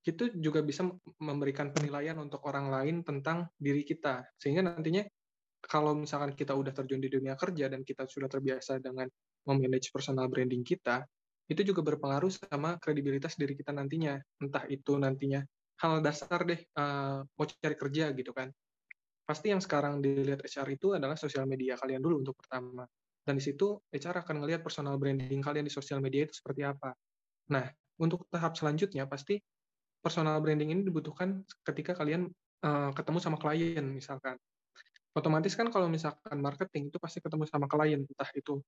itu 0.01 0.33
juga 0.33 0.65
bisa 0.65 0.87
memberikan 1.21 1.69
penilaian 1.69 2.17
untuk 2.17 2.41
orang 2.49 2.73
lain 2.73 3.05
tentang 3.05 3.45
diri 3.55 3.85
kita 3.85 4.25
sehingga 4.41 4.65
nantinya 4.65 5.05
kalau 5.61 5.93
misalkan 5.93 6.33
kita 6.33 6.57
udah 6.57 6.73
terjun 6.73 6.97
di 6.97 7.09
dunia 7.09 7.37
kerja 7.37 7.69
dan 7.69 7.85
kita 7.85 8.09
sudah 8.09 8.25
terbiasa 8.25 8.81
dengan 8.81 9.05
memanage 9.45 9.93
personal 9.93 10.25
branding 10.25 10.65
kita 10.65 11.05
itu 11.51 11.61
juga 11.67 11.83
berpengaruh 11.83 12.31
sama 12.31 12.79
kredibilitas 12.79 13.35
diri 13.35 13.51
kita 13.59 13.75
nantinya. 13.75 14.15
Entah 14.39 14.63
itu 14.71 14.95
nantinya 14.95 15.43
hal 15.83 15.99
dasar 15.99 16.47
deh, 16.47 16.63
uh, 16.79 17.27
mau 17.27 17.45
cari 17.45 17.75
kerja 17.75 18.15
gitu 18.15 18.31
kan. 18.31 18.47
Pasti 19.27 19.51
yang 19.51 19.59
sekarang 19.59 19.99
dilihat 19.99 20.47
HR 20.47 20.69
itu 20.71 20.95
adalah 20.95 21.19
sosial 21.19 21.43
media 21.43 21.75
kalian 21.75 21.99
dulu 21.99 22.23
untuk 22.23 22.39
pertama. 22.39 22.87
Dan 23.21 23.37
di 23.37 23.43
situ 23.43 23.77
HR 23.93 24.25
akan 24.25 24.41
melihat 24.41 24.65
personal 24.65 24.97
branding 24.97 25.41
kalian 25.45 25.65
di 25.65 25.73
sosial 25.73 26.01
media 26.01 26.25
itu 26.25 26.33
seperti 26.33 26.65
apa. 26.65 26.93
Nah, 27.53 27.69
untuk 28.01 28.25
tahap 28.33 28.57
selanjutnya 28.57 29.05
pasti 29.05 29.37
personal 30.01 30.41
branding 30.41 30.73
ini 30.73 30.81
dibutuhkan 30.81 31.45
ketika 31.61 31.93
kalian 31.93 32.25
uh, 32.65 32.89
ketemu 32.97 33.19
sama 33.21 33.37
klien 33.37 33.85
misalkan. 33.85 34.35
Otomatis 35.11 35.53
kan 35.53 35.67
kalau 35.69 35.91
misalkan 35.91 36.39
marketing 36.39 36.89
itu 36.89 36.97
pasti 36.97 37.19
ketemu 37.19 37.43
sama 37.45 37.67
klien, 37.67 38.01
entah 38.01 38.31
itu 38.33 38.63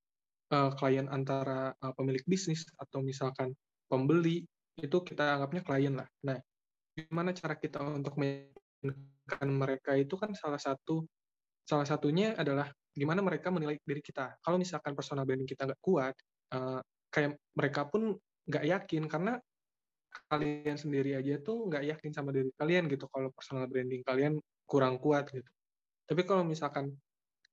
uh, 0.54 0.72
klien 0.76 1.08
antara 1.10 1.74
uh, 1.80 1.94
pemilik 1.96 2.22
bisnis 2.28 2.68
atau 2.78 3.00
misalkan 3.02 3.56
pembeli 3.88 4.46
itu 4.78 4.98
kita 5.02 5.40
anggapnya 5.40 5.62
klien 5.66 5.94
lah. 5.98 6.08
Nah, 6.28 6.38
gimana 6.94 7.34
cara 7.34 7.58
kita 7.58 7.82
untuk 7.82 8.20
meyakinkan 8.22 9.50
mereka 9.50 9.98
itu 9.98 10.14
kan 10.20 10.36
salah 10.38 10.62
satu 10.62 11.08
salah 11.64 11.88
satunya 11.88 12.36
adalah 12.36 12.68
gimana 12.94 13.20
mereka 13.26 13.50
menilai 13.50 13.82
diri 13.82 14.00
kita. 14.00 14.38
Kalau 14.40 14.62
misalkan 14.62 14.94
personal 14.94 15.26
branding 15.26 15.50
kita 15.50 15.66
nggak 15.66 15.82
kuat, 15.82 16.16
uh, 16.54 16.80
kayak 17.10 17.38
mereka 17.58 17.90
pun 17.90 18.14
nggak 18.46 18.66
yakin 18.66 19.04
karena 19.10 19.34
kalian 20.30 20.78
sendiri 20.78 21.18
aja 21.18 21.42
tuh 21.42 21.70
nggak 21.70 21.90
yakin 21.90 22.12
sama 22.14 22.30
diri 22.30 22.54
kalian 22.54 22.86
gitu 22.86 23.10
kalau 23.10 23.34
personal 23.34 23.66
branding 23.66 24.06
kalian 24.06 24.38
kurang 24.70 25.02
kuat 25.02 25.30
gitu. 25.34 25.50
Tapi 26.06 26.22
kalau 26.28 26.46
misalkan 26.46 26.94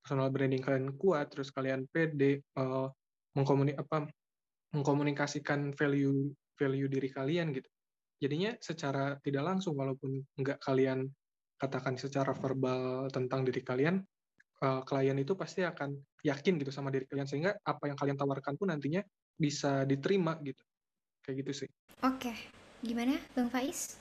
personal 0.00 0.28
branding 0.28 0.60
kalian 0.60 0.92
kuat, 0.96 1.32
terus 1.32 1.48
kalian 1.52 1.88
pede 1.88 2.44
uh, 2.60 2.88
mengkomuni 3.36 3.72
apa 3.76 4.08
mengkomunikasikan 4.76 5.72
value 5.74 6.30
value 6.56 6.88
diri 6.88 7.08
kalian 7.08 7.56
gitu. 7.56 7.68
Jadinya 8.20 8.52
secara 8.60 9.16
tidak 9.24 9.44
langsung 9.48 9.72
walaupun 9.80 10.20
nggak 10.36 10.60
kalian 10.60 11.08
katakan 11.60 11.96
secara 11.96 12.32
verbal 12.32 13.08
tentang 13.12 13.44
diri 13.44 13.60
kalian, 13.60 14.00
uh, 14.60 14.80
klien 14.84 15.16
itu 15.16 15.32
pasti 15.34 15.64
akan 15.64 15.96
yakin 16.20 16.60
gitu 16.60 16.72
sama 16.72 16.92
diri 16.92 17.08
kalian 17.08 17.28
sehingga 17.28 17.56
apa 17.64 17.88
yang 17.88 17.96
kalian 17.96 18.16
tawarkan 18.16 18.54
pun 18.60 18.68
nantinya 18.68 19.00
bisa 19.36 19.88
diterima 19.88 20.36
gitu. 20.44 20.60
Kayak 21.24 21.36
gitu 21.44 21.52
sih. 21.64 21.68
Oke, 22.04 22.32
gimana 22.84 23.16
Bang 23.32 23.48
Faiz? 23.48 24.00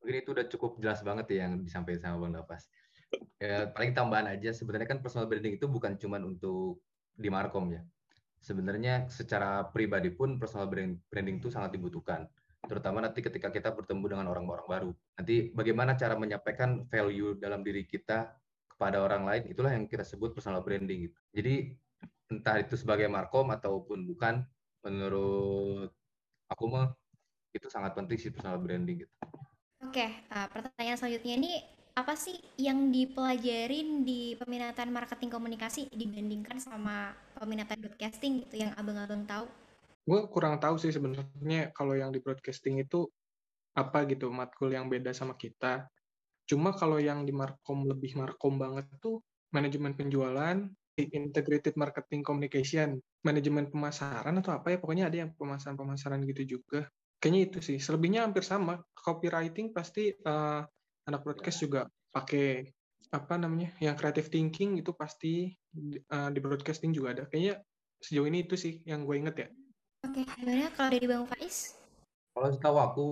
Mungkin 0.00 0.16
itu 0.20 0.30
udah 0.36 0.46
cukup 0.48 0.76
jelas 0.80 1.00
banget 1.00 1.32
ya 1.32 1.48
yang 1.48 1.64
disampaikan 1.64 2.12
sama 2.12 2.28
Bang 2.28 2.32
Nafas. 2.36 2.68
Ya, 3.38 3.70
paling 3.70 3.94
tambahan 3.94 4.26
aja, 4.26 4.50
sebenarnya 4.50 4.88
kan 4.90 4.98
personal 5.00 5.30
branding 5.30 5.56
itu 5.56 5.70
bukan 5.70 5.94
cuma 5.96 6.18
untuk 6.18 6.82
di 7.14 7.30
Markom 7.30 7.70
ya. 7.72 7.80
Sebenarnya 8.42 9.08
secara 9.08 9.64
pribadi 9.64 10.12
pun 10.12 10.36
personal 10.36 10.68
branding 10.68 11.40
itu 11.40 11.48
sangat 11.48 11.72
dibutuhkan. 11.72 12.28
Terutama 12.64 13.04
nanti 13.04 13.20
ketika 13.20 13.52
kita 13.52 13.72
bertemu 13.72 14.16
dengan 14.16 14.26
orang-orang 14.28 14.66
baru. 14.68 14.90
Nanti 15.20 15.52
bagaimana 15.52 15.96
cara 15.96 16.16
menyampaikan 16.16 16.84
value 16.88 17.36
dalam 17.36 17.60
diri 17.60 17.84
kita 17.84 18.32
kepada 18.74 19.00
orang 19.00 19.22
lain, 19.24 19.42
itulah 19.48 19.70
yang 19.70 19.86
kita 19.86 20.02
sebut 20.02 20.34
personal 20.34 20.60
branding. 20.66 21.08
Gitu. 21.08 21.18
Jadi 21.30 21.54
entah 22.28 22.58
itu 22.58 22.74
sebagai 22.74 23.06
Markom 23.06 23.54
ataupun 23.54 24.02
bukan, 24.04 24.42
menurut 24.84 25.90
aku 26.50 26.64
mah 26.68 26.92
itu 27.54 27.70
sangat 27.70 27.94
penting 27.94 28.18
sih 28.18 28.34
personal 28.34 28.58
branding 28.58 29.06
gitu. 29.06 29.14
Oke, 29.84 30.10
uh, 30.34 30.48
pertanyaan 30.50 30.98
selanjutnya 30.98 31.34
ini 31.38 31.52
apa 31.94 32.18
sih 32.18 32.34
yang 32.58 32.90
dipelajarin 32.90 34.02
di 34.02 34.34
peminatan 34.34 34.90
marketing 34.90 35.30
komunikasi 35.30 35.86
dibandingkan 35.94 36.58
sama 36.58 37.14
peminatan 37.38 37.78
broadcasting 37.78 38.42
gitu 38.42 38.66
yang 38.66 38.74
abang-abang 38.74 39.22
tahu? 39.22 39.46
Gue 40.02 40.20
kurang 40.28 40.58
tahu 40.58 40.74
sih 40.76 40.90
sebenarnya 40.90 41.70
kalau 41.70 41.94
yang 41.94 42.10
di 42.10 42.18
broadcasting 42.18 42.82
itu 42.82 43.06
apa 43.78 44.02
gitu 44.10 44.28
matkul 44.34 44.74
yang 44.74 44.90
beda 44.90 45.14
sama 45.14 45.38
kita. 45.38 45.86
Cuma 46.44 46.76
kalau 46.76 47.00
yang 47.00 47.24
di 47.24 47.32
markom 47.32 47.88
lebih 47.88 48.16
markom 48.20 48.60
banget 48.60 48.88
tuh 49.00 49.24
manajemen 49.54 49.96
penjualan, 49.96 50.56
integrated 50.96 51.74
marketing 51.74 52.22
communication, 52.22 53.00
manajemen 53.24 53.70
pemasaran 53.70 54.34
atau 54.38 54.52
apa 54.54 54.74
ya 54.74 54.78
pokoknya 54.78 55.08
ada 55.08 55.16
yang 55.26 55.30
pemasaran-pemasaran 55.34 56.22
gitu 56.28 56.58
juga. 56.58 56.86
Kayaknya 57.18 57.40
itu 57.48 57.58
sih. 57.64 57.78
Selebihnya 57.80 58.26
hampir 58.26 58.44
sama. 58.44 58.82
Copywriting 58.92 59.72
pasti 59.72 60.12
uh, 60.12 60.60
anak 61.08 61.20
broadcast 61.24 61.60
juga 61.64 61.88
pakai 62.12 62.68
apa 63.14 63.38
namanya 63.38 63.70
yang 63.78 63.94
creative 63.94 64.26
thinking 64.26 64.74
itu 64.80 64.90
pasti 64.90 65.54
uh, 66.10 66.30
di 66.34 66.38
broadcasting 66.42 66.90
juga 66.90 67.14
ada 67.14 67.24
kayaknya 67.30 67.62
sejauh 68.02 68.26
ini 68.26 68.42
itu 68.42 68.58
sih 68.58 68.82
yang 68.82 69.06
gue 69.06 69.14
inget 69.14 69.36
ya 69.38 69.48
oke 70.02 70.20
gimana 70.34 70.66
kalau 70.74 70.90
dari 70.90 71.06
bang 71.06 71.24
Faiz 71.30 71.78
kalau 72.34 72.48
setahu 72.50 72.76
aku 72.82 73.06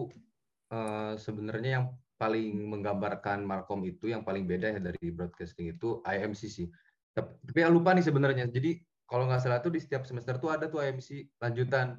uh, 0.74 1.14
sebenarnya 1.14 1.70
yang 1.78 1.86
paling 2.22 2.70
menggambarkan 2.70 3.42
Markom 3.42 3.82
itu 3.82 4.14
yang 4.14 4.22
paling 4.22 4.46
beda 4.46 4.78
ya 4.78 4.80
dari 4.80 5.10
broadcasting 5.10 5.74
itu 5.74 5.98
IMC 6.06 6.42
sih 6.46 6.68
tapi 7.10 7.58
ya 7.58 7.66
lupa 7.66 7.90
nih 7.90 8.06
sebenarnya 8.06 8.46
jadi 8.46 8.78
kalau 9.10 9.26
nggak 9.26 9.42
salah 9.42 9.58
tuh 9.58 9.74
di 9.74 9.82
setiap 9.82 10.06
semester 10.06 10.38
tuh 10.38 10.54
ada 10.54 10.70
tuh 10.70 10.78
IMC 10.86 11.34
lanjutan 11.42 11.98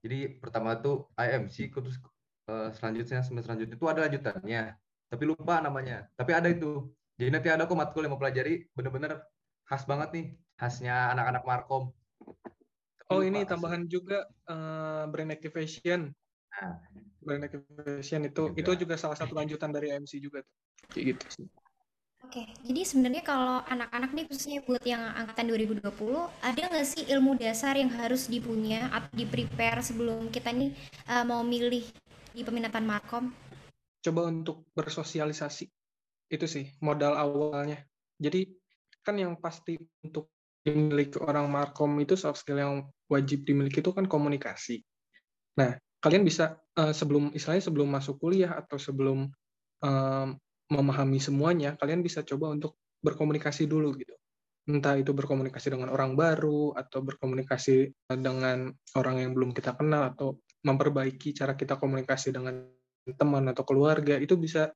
jadi 0.00 0.40
pertama 0.40 0.80
tuh 0.80 1.12
IMC 1.20 1.68
terus 1.68 2.00
uh, 2.48 2.72
selanjutnya 2.72 3.20
semester 3.20 3.52
selanjutnya 3.52 3.76
itu 3.76 3.86
ada 3.92 4.08
lanjutannya 4.08 4.80
tapi 5.10 5.26
lupa 5.26 5.58
namanya. 5.58 6.06
Tapi 6.14 6.30
ada 6.30 6.46
itu. 6.46 6.86
Jadi 7.18 7.28
nanti 7.34 7.48
ada 7.50 7.66
kok 7.66 7.76
matkul 7.76 8.06
yang 8.06 8.14
mau 8.14 8.22
pelajari 8.22 8.70
bener-bener 8.72 9.20
khas 9.66 9.84
banget 9.84 10.08
nih, 10.14 10.26
khasnya 10.56 11.12
anak-anak 11.12 11.42
Markom. 11.44 11.84
Tapi 13.04 13.10
oh 13.10 13.20
ini 13.26 13.42
tambahan 13.42 13.90
juga 13.90 14.24
uh, 14.46 15.04
brand 15.10 15.34
activation. 15.34 16.14
Nah. 16.54 16.78
Brand 17.20 17.44
activation 17.44 18.20
itu 18.24 18.42
juga. 18.50 18.60
itu 18.60 18.70
juga 18.84 18.94
salah 18.96 19.16
satu 19.16 19.36
lanjutan 19.36 19.70
dari 19.70 19.92
MC 19.92 20.18
juga 20.20 20.40
tuh. 20.40 20.56
Kayak 20.92 21.04
gitu 21.16 21.26
sih. 21.40 21.46
Oke, 22.20 22.46
jadi 22.62 22.80
sebenarnya 22.84 23.24
kalau 23.24 23.64
anak-anak 23.64 24.10
nih 24.12 24.24
khususnya 24.28 24.60
buat 24.62 24.84
yang 24.84 25.02
angkatan 25.16 25.50
2020, 25.50 25.82
ada 26.44 26.62
nggak 26.68 26.86
sih 26.86 27.02
ilmu 27.10 27.34
dasar 27.34 27.74
yang 27.74 27.90
harus 27.90 28.28
dipunya 28.28 28.86
atau 28.92 29.10
di 29.16 29.24
prepare 29.24 29.80
sebelum 29.82 30.28
kita 30.28 30.52
nih 30.52 30.70
uh, 31.10 31.24
mau 31.26 31.40
milih 31.42 31.82
di 32.36 32.42
peminatan 32.44 32.86
Markom? 32.86 33.32
coba 34.00 34.32
untuk 34.32 34.64
bersosialisasi 34.72 35.68
itu 36.32 36.46
sih 36.48 36.64
modal 36.80 37.16
awalnya 37.16 37.84
jadi 38.16 38.48
kan 39.04 39.16
yang 39.16 39.36
pasti 39.36 39.76
untuk 40.04 40.32
dimiliki 40.60 41.16
orang 41.20 41.48
markom 41.48 41.96
itu 42.00 42.16
soft 42.16 42.44
skill 42.44 42.60
yang 42.60 42.74
wajib 43.08 43.44
dimiliki 43.44 43.80
itu 43.80 43.92
kan 43.92 44.08
komunikasi 44.08 44.80
nah 45.56 45.76
kalian 46.00 46.24
bisa 46.24 46.56
uh, 46.80 46.92
sebelum 46.96 47.36
istilahnya 47.36 47.68
sebelum 47.68 47.88
masuk 47.92 48.16
kuliah 48.16 48.56
atau 48.56 48.80
sebelum 48.80 49.28
um, 49.84 50.28
memahami 50.72 51.20
semuanya 51.20 51.76
kalian 51.76 52.00
bisa 52.00 52.24
coba 52.24 52.56
untuk 52.56 52.80
berkomunikasi 53.04 53.68
dulu 53.68 53.92
gitu 54.00 54.16
entah 54.70 54.94
itu 54.94 55.10
berkomunikasi 55.10 55.72
dengan 55.74 55.90
orang 55.90 56.14
baru 56.14 56.76
atau 56.78 57.02
berkomunikasi 57.02 57.90
dengan 58.06 58.70
orang 58.94 59.16
yang 59.18 59.30
belum 59.34 59.50
kita 59.50 59.74
kenal 59.74 60.14
atau 60.14 60.38
memperbaiki 60.62 61.32
cara 61.34 61.58
kita 61.58 61.80
komunikasi 61.80 62.30
dengan 62.30 62.68
teman 63.16 63.48
atau 63.50 63.64
keluarga 63.66 64.20
itu 64.20 64.36
bisa 64.36 64.70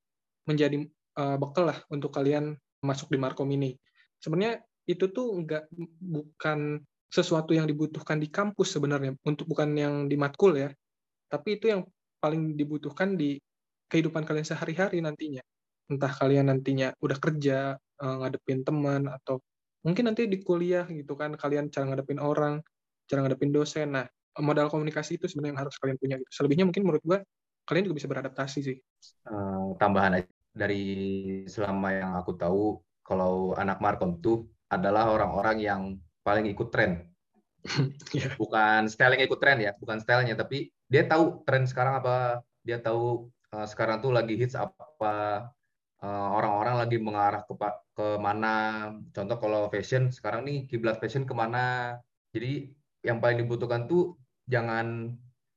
menjadi 0.48 0.82
uh, 1.20 1.36
bekal 1.38 1.70
lah 1.70 1.78
untuk 1.92 2.10
kalian 2.10 2.56
masuk 2.82 3.12
di 3.12 3.18
Markom 3.20 3.48
ini. 3.52 3.76
Sebenarnya 4.18 4.64
itu 4.88 5.12
tuh 5.12 5.36
enggak 5.36 5.68
bukan 6.00 6.80
sesuatu 7.08 7.54
yang 7.54 7.68
dibutuhkan 7.68 8.18
di 8.18 8.28
kampus 8.28 8.74
sebenarnya 8.74 9.14
untuk 9.22 9.46
bukan 9.46 9.70
yang 9.76 9.94
di 10.10 10.16
matkul 10.18 10.56
ya. 10.56 10.72
Tapi 11.30 11.60
itu 11.60 11.70
yang 11.70 11.86
paling 12.24 12.56
dibutuhkan 12.56 13.20
di 13.20 13.36
kehidupan 13.92 14.24
kalian 14.24 14.48
sehari-hari 14.48 15.04
nantinya. 15.04 15.44
Entah 15.92 16.08
kalian 16.08 16.48
nantinya 16.48 16.96
udah 17.04 17.18
kerja, 17.20 17.76
uh, 17.76 18.14
ngadepin 18.24 18.64
teman 18.64 19.12
atau 19.12 19.44
mungkin 19.84 20.08
nanti 20.08 20.24
di 20.24 20.40
kuliah 20.40 20.88
gitu 20.88 21.12
kan 21.12 21.36
kalian 21.36 21.68
cara 21.68 21.92
ngadepin 21.92 22.16
orang, 22.16 22.64
cara 23.04 23.20
ngadepin 23.20 23.52
dosen. 23.52 23.92
Nah, 23.92 24.08
modal 24.40 24.72
komunikasi 24.72 25.20
itu 25.20 25.28
sebenarnya 25.28 25.52
yang 25.52 25.60
harus 25.68 25.76
kalian 25.76 25.98
punya 26.00 26.16
gitu. 26.18 26.30
Selebihnya 26.32 26.64
mungkin 26.64 26.82
menurut 26.88 27.04
gue 27.04 27.18
kalian 27.68 27.84
juga 27.86 27.96
bisa 28.02 28.08
beradaptasi 28.10 28.58
sih. 28.64 28.76
Uh, 29.28 29.76
tambahan 29.78 30.24
aja 30.24 30.32
dari 30.50 30.82
selama 31.46 31.88
yang 31.94 32.12
aku 32.18 32.32
tahu, 32.34 32.80
kalau 33.04 33.52
anak 33.54 33.78
Markom 33.78 34.18
tuh 34.18 34.48
adalah 34.72 35.12
orang-orang 35.12 35.56
yang 35.60 35.82
paling 36.24 36.48
ikut 36.50 36.72
tren. 36.72 37.06
yeah. 38.16 38.32
Bukan 38.36 38.90
style 38.90 39.14
yang 39.14 39.24
ikut 39.28 39.38
tren 39.38 39.60
ya, 39.62 39.72
bukan 39.78 40.00
stylenya, 40.02 40.34
tapi 40.34 40.73
dia 40.88 41.02
tahu 41.08 41.42
tren 41.44 41.64
sekarang 41.64 42.00
apa, 42.00 42.44
dia 42.64 42.80
tahu 42.80 43.28
uh, 43.52 43.66
sekarang 43.68 44.00
tuh 44.04 44.12
lagi 44.12 44.36
hits 44.36 44.56
apa, 44.56 45.48
uh, 46.04 46.28
orang-orang 46.36 46.80
lagi 46.80 46.96
mengarah 47.00 47.42
ke 47.44 47.54
ke 47.94 48.06
mana. 48.20 48.90
Contoh 49.14 49.36
kalau 49.38 49.68
fashion 49.72 50.10
sekarang 50.10 50.44
nih 50.44 50.68
kiblat 50.68 51.00
fashion 51.00 51.24
ke 51.24 51.34
mana. 51.36 51.96
Jadi 52.34 52.74
yang 53.04 53.20
paling 53.20 53.44
dibutuhkan 53.44 53.84
tuh 53.84 54.16
jangan 54.48 55.12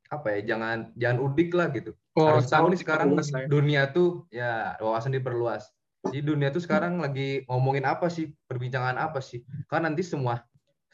apa 0.08 0.40
ya 0.40 0.56
jangan 0.56 0.78
jangan 0.96 1.18
udik 1.20 1.52
lah 1.52 1.68
gitu 1.76 1.92
oh, 2.16 2.28
harus 2.28 2.48
tahu 2.48 2.72
nih 2.72 2.80
sekarang 2.80 3.12
ya. 3.16 3.48
dunia 3.52 3.82
tuh 3.92 4.24
ya 4.32 4.80
wawasan 4.80 5.16
diperluas 5.16 5.68
di 6.08 6.24
dunia 6.24 6.48
tuh 6.48 6.64
sekarang 6.64 7.04
lagi 7.04 7.44
ngomongin 7.52 7.84
apa 7.84 8.08
sih 8.08 8.32
perbincangan 8.48 8.96
apa 8.96 9.20
sih 9.20 9.44
kan 9.68 9.84
nanti 9.84 10.08
semua 10.08 10.40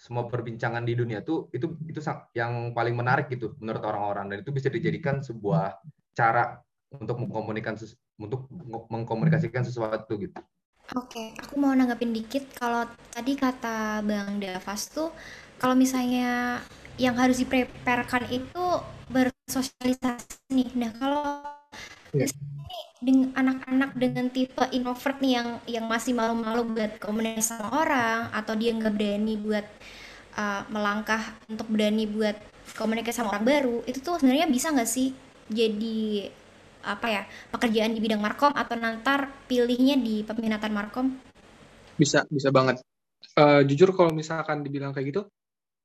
semua 0.03 0.27
perbincangan 0.27 0.83
di 0.83 0.99
dunia 0.99 1.23
tuh 1.23 1.47
itu 1.55 1.79
itu 1.87 2.03
yang 2.35 2.75
paling 2.75 2.91
menarik 2.91 3.31
gitu 3.31 3.55
menurut 3.63 3.79
orang-orang 3.87 4.27
dan 4.27 4.37
itu 4.43 4.51
bisa 4.51 4.67
dijadikan 4.67 5.23
sebuah 5.23 5.79
cara 6.11 6.59
untuk 6.91 7.23
mengkomunikasikan 7.23 7.95
untuk 8.19 8.51
mengkomunikasikan 8.91 9.63
sesuatu 9.63 10.19
gitu. 10.19 10.35
Oke, 10.99 11.31
aku 11.39 11.55
mau 11.55 11.71
nanggapin 11.71 12.11
dikit 12.11 12.51
kalau 12.59 12.83
tadi 13.15 13.39
kata 13.39 14.03
Bang 14.03 14.43
Davas 14.43 14.91
tuh 14.91 15.15
kalau 15.55 15.73
misalnya 15.73 16.59
yang 16.99 17.15
harus 17.15 17.39
dipreparekan 17.39 18.27
itu 18.27 18.65
bersosialisasi 19.07 20.51
nih. 20.51 20.69
Nah, 20.75 20.91
kalau 20.99 21.25
yeah. 22.11 22.29
Dengan 23.03 23.35
anak-anak 23.35 23.91
dengan 23.99 24.25
tipe 24.31 24.63
introvert 24.71 25.19
nih 25.19 25.33
yang 25.35 25.49
yang 25.67 25.85
masih 25.85 26.15
malu-malu 26.15 26.71
buat 26.71 26.97
komunikasi 27.03 27.55
sama 27.55 27.83
orang 27.83 28.31
atau 28.31 28.53
dia 28.55 28.71
nggak 28.71 28.93
berani 28.95 29.35
buat 29.35 29.65
uh, 30.39 30.61
melangkah 30.71 31.35
untuk 31.51 31.67
berani 31.67 32.07
buat 32.07 32.35
komunikasi 32.73 33.19
sama 33.19 33.35
orang 33.35 33.45
baru, 33.45 33.77
itu 33.85 33.99
tuh 33.99 34.17
sebenarnya 34.17 34.47
bisa 34.47 34.71
nggak 34.71 34.89
sih 34.89 35.11
jadi 35.51 36.31
apa 36.83 37.07
ya 37.07 37.21
pekerjaan 37.51 37.95
di 37.95 37.99
bidang 38.03 38.19
markom 38.19 38.51
atau 38.51 38.75
nantar 38.75 39.31
pilihnya 39.47 39.99
di 39.99 40.23
peminatan 40.23 40.71
markom? 40.71 41.07
Bisa, 41.95 42.25
bisa 42.27 42.49
banget. 42.49 42.81
Uh, 43.39 43.63
jujur 43.63 43.95
kalau 43.95 44.11
misalkan 44.11 44.65
dibilang 44.65 44.91
kayak 44.91 45.15
gitu, 45.15 45.21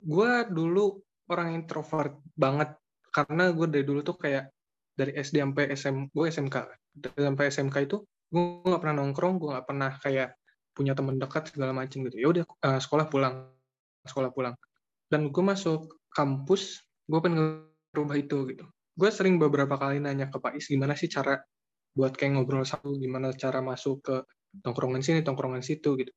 gue 0.02 0.32
dulu 0.50 0.98
orang 1.30 1.54
introvert 1.54 2.18
banget 2.34 2.74
karena 3.12 3.50
gue 3.52 3.66
dari 3.68 3.84
dulu 3.84 4.00
tuh 4.02 4.16
kayak 4.16 4.50
dari 4.98 5.14
SD 5.14 5.38
sampai 5.38 5.64
SM 5.78 5.96
gue 6.10 6.26
SMK 6.26 6.56
dari 6.98 7.20
sampai 7.22 7.44
SMK 7.54 7.76
itu 7.86 8.02
gue 8.34 8.42
nggak 8.66 8.82
pernah 8.82 8.96
nongkrong 8.98 9.38
gue 9.38 9.48
nggak 9.54 9.66
pernah 9.70 9.90
kayak 10.02 10.34
punya 10.74 10.94
teman 10.94 11.18
dekat 11.18 11.50
segala 11.50 11.74
macam 11.74 12.06
gitu. 12.06 12.16
Ya 12.22 12.28
udah 12.30 12.44
uh, 12.46 12.78
sekolah 12.78 13.10
pulang 13.10 13.50
sekolah 14.06 14.30
pulang. 14.30 14.54
Dan 15.10 15.34
gue 15.34 15.42
masuk 15.42 15.98
kampus 16.14 16.86
gue 17.10 17.18
pengen 17.18 17.66
ngerubah 17.90 18.16
itu 18.18 18.38
gitu. 18.54 18.64
Gue 18.94 19.10
sering 19.10 19.42
beberapa 19.42 19.74
kali 19.74 19.98
nanya 19.98 20.30
ke 20.30 20.38
Pak 20.38 20.54
Is 20.54 20.70
gimana 20.70 20.94
sih 20.94 21.10
cara 21.10 21.38
buat 21.98 22.14
kayak 22.14 22.38
ngobrol 22.38 22.62
satu? 22.62 22.94
Gimana 22.94 23.34
cara 23.34 23.58
masuk 23.58 24.06
ke 24.06 24.16
tongkrongan 24.62 25.02
sini 25.02 25.26
tongkrongan 25.26 25.66
situ? 25.66 25.98
gitu. 25.98 26.12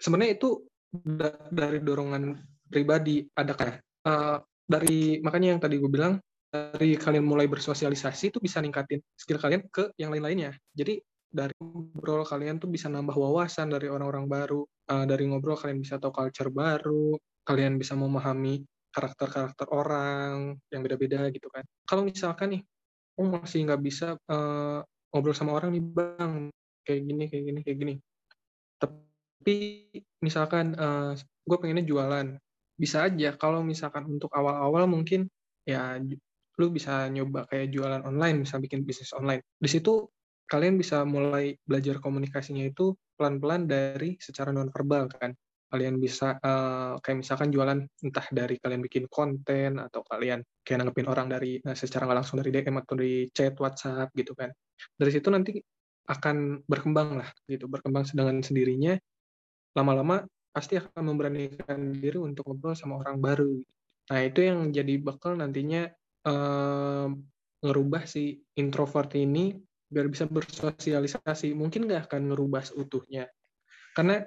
Sebenarnya 0.00 0.40
itu 0.40 0.64
da 0.92 1.36
dari 1.52 1.84
dorongan 1.84 2.40
pribadi 2.66 3.20
ada 3.36 3.52
kayak 3.52 3.76
uh, 4.08 4.40
dari 4.64 5.20
makanya 5.20 5.56
yang 5.56 5.60
tadi 5.60 5.76
gue 5.76 5.90
bilang 5.90 6.16
dari 6.50 6.98
kalian 6.98 7.22
mulai 7.22 7.46
bersosialisasi 7.46 8.34
itu 8.34 8.38
bisa 8.42 8.58
ningkatin 8.58 8.98
skill 9.14 9.38
kalian 9.38 9.62
ke 9.70 9.94
yang 9.94 10.10
lain-lainnya. 10.10 10.58
Jadi 10.74 10.98
dari 11.30 11.54
ngobrol 11.62 12.26
kalian 12.26 12.58
tuh 12.58 12.66
bisa 12.66 12.90
nambah 12.90 13.14
wawasan 13.14 13.70
dari 13.70 13.86
orang-orang 13.86 14.26
baru. 14.26 14.66
Uh, 14.90 15.06
dari 15.06 15.30
ngobrol 15.30 15.54
kalian 15.54 15.78
bisa 15.78 16.02
tahu 16.02 16.10
culture 16.10 16.50
baru 16.50 17.14
kalian 17.46 17.78
bisa 17.78 17.94
memahami 17.94 18.66
karakter-karakter 18.90 19.70
orang 19.70 20.58
yang 20.74 20.80
beda-beda 20.82 21.30
gitu 21.30 21.46
kan. 21.50 21.62
Kalau 21.86 22.02
misalkan 22.02 22.58
nih 22.58 22.62
oh 23.18 23.26
masih 23.30 23.66
nggak 23.66 23.82
bisa 23.82 24.18
uh, 24.26 24.82
ngobrol 25.14 25.34
sama 25.34 25.54
orang 25.54 25.70
nih 25.74 25.82
bang 25.82 26.50
kayak 26.82 27.00
gini 27.06 27.24
kayak 27.30 27.44
gini 27.46 27.60
kayak 27.62 27.78
gini. 27.78 27.94
Tapi 28.82 29.58
misalkan 30.18 30.74
uh, 30.74 31.14
gue 31.46 31.56
pengennya 31.62 31.86
jualan. 31.86 32.26
Bisa 32.74 33.06
aja 33.06 33.36
kalau 33.38 33.62
misalkan 33.62 34.08
untuk 34.08 34.32
awal-awal 34.32 34.88
mungkin 34.88 35.28
ya 35.68 36.00
lu 36.60 36.68
bisa 36.68 37.08
nyoba 37.08 37.48
kayak 37.48 37.72
jualan 37.72 38.04
online 38.04 38.44
bisa 38.44 38.60
bikin 38.60 38.84
bisnis 38.84 39.16
online. 39.16 39.40
Di 39.56 39.68
situ 39.72 40.04
kalian 40.44 40.76
bisa 40.76 41.08
mulai 41.08 41.56
belajar 41.64 41.96
komunikasinya 42.02 42.68
itu 42.68 42.92
pelan-pelan 43.16 43.64
dari 43.64 44.20
secara 44.20 44.52
non 44.52 44.68
verbal 44.68 45.08
kan. 45.08 45.32
Kalian 45.70 46.02
bisa 46.02 46.34
uh, 46.42 46.98
kayak 46.98 47.22
misalkan 47.22 47.54
jualan 47.54 47.78
entah 48.02 48.26
dari 48.34 48.58
kalian 48.58 48.82
bikin 48.82 49.06
konten 49.06 49.78
atau 49.78 50.02
kalian 50.02 50.42
kayak 50.66 50.82
nanggepin 50.82 51.06
orang 51.06 51.30
dari 51.30 51.62
uh, 51.62 51.78
secara 51.78 52.10
nggak 52.10 52.18
langsung 52.20 52.42
dari 52.42 52.50
DM 52.50 52.76
atau 52.82 52.98
dari 52.98 53.30
chat 53.30 53.54
WhatsApp 53.56 54.10
gitu 54.12 54.34
kan. 54.34 54.50
Dari 54.98 55.10
situ 55.14 55.30
nanti 55.30 55.62
akan 56.10 56.66
berkembang 56.66 57.22
lah 57.22 57.30
gitu 57.46 57.70
berkembang 57.70 58.02
dengan 58.10 58.42
sendirinya. 58.42 58.98
Lama-lama 59.78 60.26
pasti 60.50 60.74
akan 60.74 61.06
memberanikan 61.06 61.94
diri 61.94 62.18
untuk 62.18 62.50
ngobrol 62.50 62.74
sama 62.74 62.98
orang 62.98 63.22
baru. 63.22 63.54
Nah, 64.10 64.20
itu 64.26 64.42
yang 64.42 64.74
jadi 64.74 64.98
bekal 64.98 65.38
nantinya 65.38 65.86
eh, 66.26 67.06
ngerubah 67.60 68.02
si 68.08 68.40
introvert 68.56 69.12
ini 69.16 69.56
biar 69.90 70.06
bisa 70.08 70.24
bersosialisasi. 70.30 71.52
Mungkin 71.52 71.86
nggak 71.86 72.10
akan 72.10 72.32
ngerubah 72.32 72.62
seutuhnya. 72.64 73.28
Karena 73.96 74.22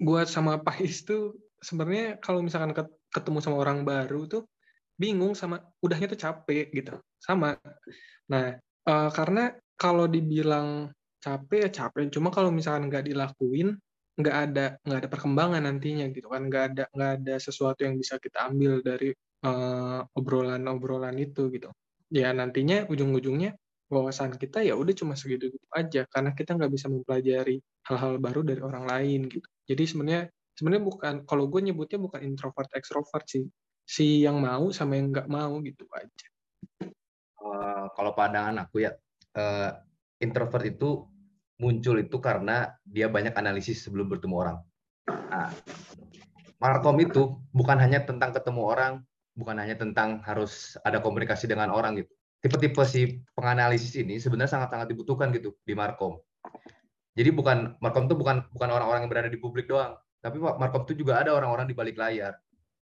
buat 0.00 0.30
sama 0.30 0.62
Pais 0.64 1.04
tuh 1.04 1.36
sebenarnya 1.60 2.16
kalau 2.22 2.40
misalkan 2.40 2.72
ketemu 3.12 3.38
sama 3.44 3.56
orang 3.60 3.84
baru 3.84 4.24
tuh 4.30 4.42
bingung 4.96 5.36
sama 5.36 5.60
udahnya 5.84 6.08
tuh 6.12 6.20
capek 6.20 6.72
gitu. 6.72 6.94
Sama. 7.20 7.56
Nah, 8.32 8.56
eh, 8.60 9.10
karena 9.12 9.52
kalau 9.76 10.04
dibilang 10.08 10.92
capek 11.20 11.68
ya 11.68 11.70
capek. 11.84 12.08
Cuma 12.08 12.32
kalau 12.32 12.48
misalkan 12.48 12.88
nggak 12.88 13.08
dilakuin, 13.12 13.76
nggak 14.20 14.36
ada 14.36 14.66
nggak 14.84 14.98
ada 15.04 15.10
perkembangan 15.10 15.62
nantinya 15.64 16.06
gitu 16.12 16.28
kan 16.28 16.42
nggak 16.48 16.64
ada 16.72 16.84
nggak 16.92 17.12
ada 17.22 17.34
sesuatu 17.40 17.80
yang 17.88 17.96
bisa 17.96 18.20
kita 18.20 18.52
ambil 18.52 18.84
dari 18.84 19.16
uh, 19.44 20.00
obrolan-obrolan 20.16 21.16
itu 21.20 21.48
gitu. 21.54 21.68
Ya 22.10 22.34
nantinya 22.34 22.88
ujung-ujungnya 22.90 23.54
wawasan 23.90 24.38
kita 24.38 24.62
ya 24.62 24.78
udah 24.78 24.94
cuma 24.94 25.18
segitu 25.18 25.50
gitu 25.50 25.66
aja 25.74 26.06
karena 26.06 26.30
kita 26.30 26.54
nggak 26.54 26.70
bisa 26.70 26.86
mempelajari 26.86 27.58
hal-hal 27.90 28.22
baru 28.22 28.40
dari 28.46 28.62
orang 28.62 28.86
lain 28.86 29.20
gitu. 29.26 29.46
Jadi 29.66 29.82
sebenarnya 29.86 30.24
sebenarnya 30.54 30.84
bukan 30.86 31.14
kalau 31.26 31.50
gue 31.50 31.60
nyebutnya 31.64 31.98
bukan 31.98 32.20
introvert 32.22 32.70
extrovert 32.74 33.26
sih. 33.26 33.44
Si 33.90 34.22
yang 34.22 34.38
mau 34.38 34.70
sama 34.70 34.94
yang 34.94 35.10
nggak 35.10 35.26
mau 35.26 35.58
gitu 35.66 35.82
aja. 35.90 36.26
Uh, 37.40 37.90
kalau 37.98 38.14
pandangan 38.14 38.62
aku 38.62 38.86
ya 38.86 38.94
uh, 39.34 39.70
introvert 40.22 40.62
itu 40.68 41.08
muncul 41.58 41.98
itu 41.98 42.16
karena 42.22 42.72
dia 42.86 43.10
banyak 43.10 43.34
analisis 43.34 43.82
sebelum 43.84 44.06
bertemu 44.08 44.34
orang. 44.38 44.58
Nah, 45.10 45.50
Markom 46.60 46.96
itu 47.00 47.36
bukan 47.52 47.76
hanya 47.80 48.04
tentang 48.04 48.32
ketemu 48.32 48.62
orang, 48.64 48.92
bukan 49.40 49.56
hanya 49.56 49.80
tentang 49.80 50.20
harus 50.28 50.76
ada 50.84 51.00
komunikasi 51.00 51.48
dengan 51.48 51.72
orang 51.72 51.96
gitu. 51.96 52.12
Tipe-tipe 52.44 52.84
si 52.84 53.24
penganalisis 53.32 53.96
ini 53.96 54.20
sebenarnya 54.20 54.60
sangat-sangat 54.60 54.92
dibutuhkan 54.92 55.32
gitu 55.32 55.56
di 55.64 55.72
Markom. 55.72 56.20
Jadi 57.16 57.30
bukan 57.32 57.80
Markom 57.80 58.08
itu 58.08 58.16
bukan 58.16 58.44
bukan 58.52 58.68
orang-orang 58.68 59.04
yang 59.04 59.12
berada 59.12 59.28
di 59.32 59.40
publik 59.40 59.68
doang, 59.68 59.96
tapi 60.20 60.36
Markom 60.40 60.84
itu 60.88 61.04
juga 61.04 61.20
ada 61.20 61.32
orang-orang 61.32 61.68
di 61.68 61.76
balik 61.76 61.96
layar 61.96 62.36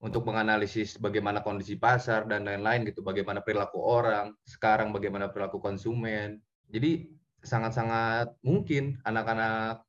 untuk 0.02 0.26
menganalisis 0.26 1.02
bagaimana 1.02 1.42
kondisi 1.42 1.78
pasar 1.78 2.30
dan 2.30 2.46
lain-lain 2.46 2.86
gitu, 2.86 3.02
bagaimana 3.02 3.42
perilaku 3.42 3.82
orang, 3.82 4.34
sekarang 4.46 4.94
bagaimana 4.94 5.30
perilaku 5.30 5.58
konsumen. 5.58 6.42
Jadi 6.70 7.10
sangat-sangat 7.46 8.34
mungkin 8.42 8.98
anak-anak 9.06 9.86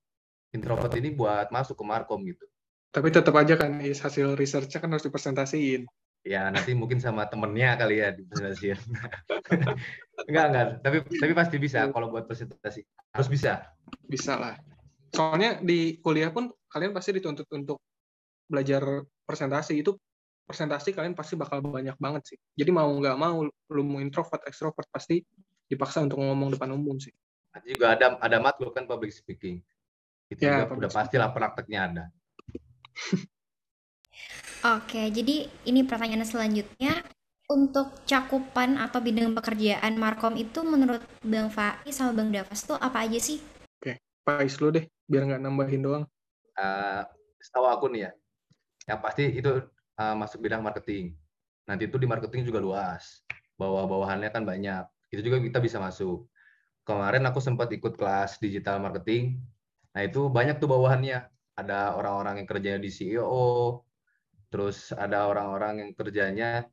introvert 0.53 0.93
ini 0.97 1.13
buat 1.13 1.49
masuk 1.53 1.81
ke 1.81 1.85
Markom 1.85 2.25
gitu. 2.25 2.45
Tapi 2.93 3.13
tetap 3.13 3.37
aja 3.37 3.61
kan 3.61 3.77
hasil 3.77 4.41
research 4.41 4.73
kan 4.73 4.89
harus 4.89 5.05
dipresentasiin. 5.05 5.85
Ya 6.27 6.51
nanti 6.51 6.75
mungkin 6.75 6.99
sama 6.99 7.31
temennya 7.31 7.79
kali 7.79 8.03
ya 8.03 8.11
dipresentasiin. 8.11 8.75
enggak 10.27 10.45
enggak, 10.51 10.67
tapi 10.83 10.97
tapi 11.07 11.33
pasti 11.39 11.57
bisa 11.63 11.87
kalau 11.95 12.11
buat 12.11 12.27
presentasi. 12.27 12.83
Harus 13.15 13.31
bisa. 13.31 13.63
Bisa 14.11 14.35
lah. 14.35 14.59
Soalnya 15.15 15.63
di 15.63 16.03
kuliah 16.03 16.35
pun 16.35 16.51
kalian 16.67 16.91
pasti 16.91 17.15
dituntut 17.15 17.47
untuk 17.55 17.79
belajar 18.51 19.07
presentasi 19.23 19.87
itu 19.87 19.95
presentasi 20.47 20.95
kalian 20.99 21.15
pasti 21.15 21.39
bakal 21.39 21.63
banyak 21.63 21.95
banget 21.95 22.35
sih. 22.35 22.39
Jadi 22.59 22.71
mau 22.75 22.91
nggak 22.91 23.15
mau 23.15 23.47
lu 23.47 23.83
mau 23.87 24.03
introvert, 24.03 24.43
extrovert 24.51 24.91
pasti 24.91 25.23
dipaksa 25.71 26.03
untuk 26.03 26.19
ngomong 26.19 26.59
depan 26.59 26.75
umum 26.75 26.99
sih. 26.99 27.15
Nanti 27.55 27.71
juga 27.71 27.95
ada 27.95 28.19
ada 28.19 28.39
matkul 28.43 28.75
kan 28.75 28.83
public 28.91 29.15
speaking. 29.15 29.63
Itu 30.27 30.43
ya, 30.43 30.67
juga 30.67 30.75
udah 30.75 30.91
pastilah 30.91 31.31
prakteknya 31.31 31.81
ada. 31.87 32.05
Oke, 34.67 35.15
jadi 35.15 35.47
ini 35.63 35.87
pertanyaan 35.87 36.27
selanjutnya. 36.27 36.99
Untuk 37.47 38.03
cakupan 38.03 38.75
atau 38.75 38.99
bidang 38.99 39.31
pekerjaan 39.31 39.95
Markom 39.95 40.35
itu 40.35 40.67
menurut 40.67 40.99
Bang 41.23 41.47
Faiz 41.47 41.95
sama 41.95 42.11
Bang 42.11 42.35
Davas 42.35 42.67
tuh 42.67 42.75
apa 42.75 43.07
aja 43.07 43.23
sih? 43.23 43.39
Oke, 43.79 44.03
Faiz 44.27 44.59
lu 44.59 44.75
deh, 44.75 44.83
biar 45.07 45.31
nggak 45.31 45.39
nambahin 45.47 45.79
doang. 45.79 46.05
Uh, 46.59 47.07
setahu 47.39 47.71
aku 47.71 47.87
nih 47.95 48.11
ya, 48.11 48.13
yang 48.91 48.99
pasti 48.99 49.31
itu 49.31 49.63
uh, 49.95 50.15
masuk 50.19 50.43
bidang 50.43 50.59
marketing. 50.59 51.15
Nanti 51.71 51.87
itu 51.87 52.03
di 52.03 52.11
marketing 52.11 52.43
juga 52.43 52.59
luas, 52.59 53.23
bawah-bawahannya 53.55 54.35
kan 54.35 54.43
banyak. 54.43 54.83
Itu 55.15 55.23
juga 55.23 55.39
kita 55.39 55.63
bisa 55.63 55.79
masuk 55.79 56.27
kemarin 56.83 57.23
aku 57.31 57.39
sempat 57.39 57.71
ikut 57.71 57.95
kelas 57.95 58.43
digital 58.43 58.83
marketing. 58.83 59.39
Nah, 59.95 60.03
itu 60.03 60.27
banyak 60.27 60.59
tuh 60.59 60.67
bawahannya. 60.67 61.31
Ada 61.55 61.95
orang-orang 61.95 62.43
yang 62.43 62.49
kerjanya 62.51 62.81
di 62.83 62.91
CEO, 62.91 63.86
terus 64.57 64.89
ada 64.97 65.29
orang-orang 65.29 65.85
yang 65.85 65.91
kerjanya 65.93 66.65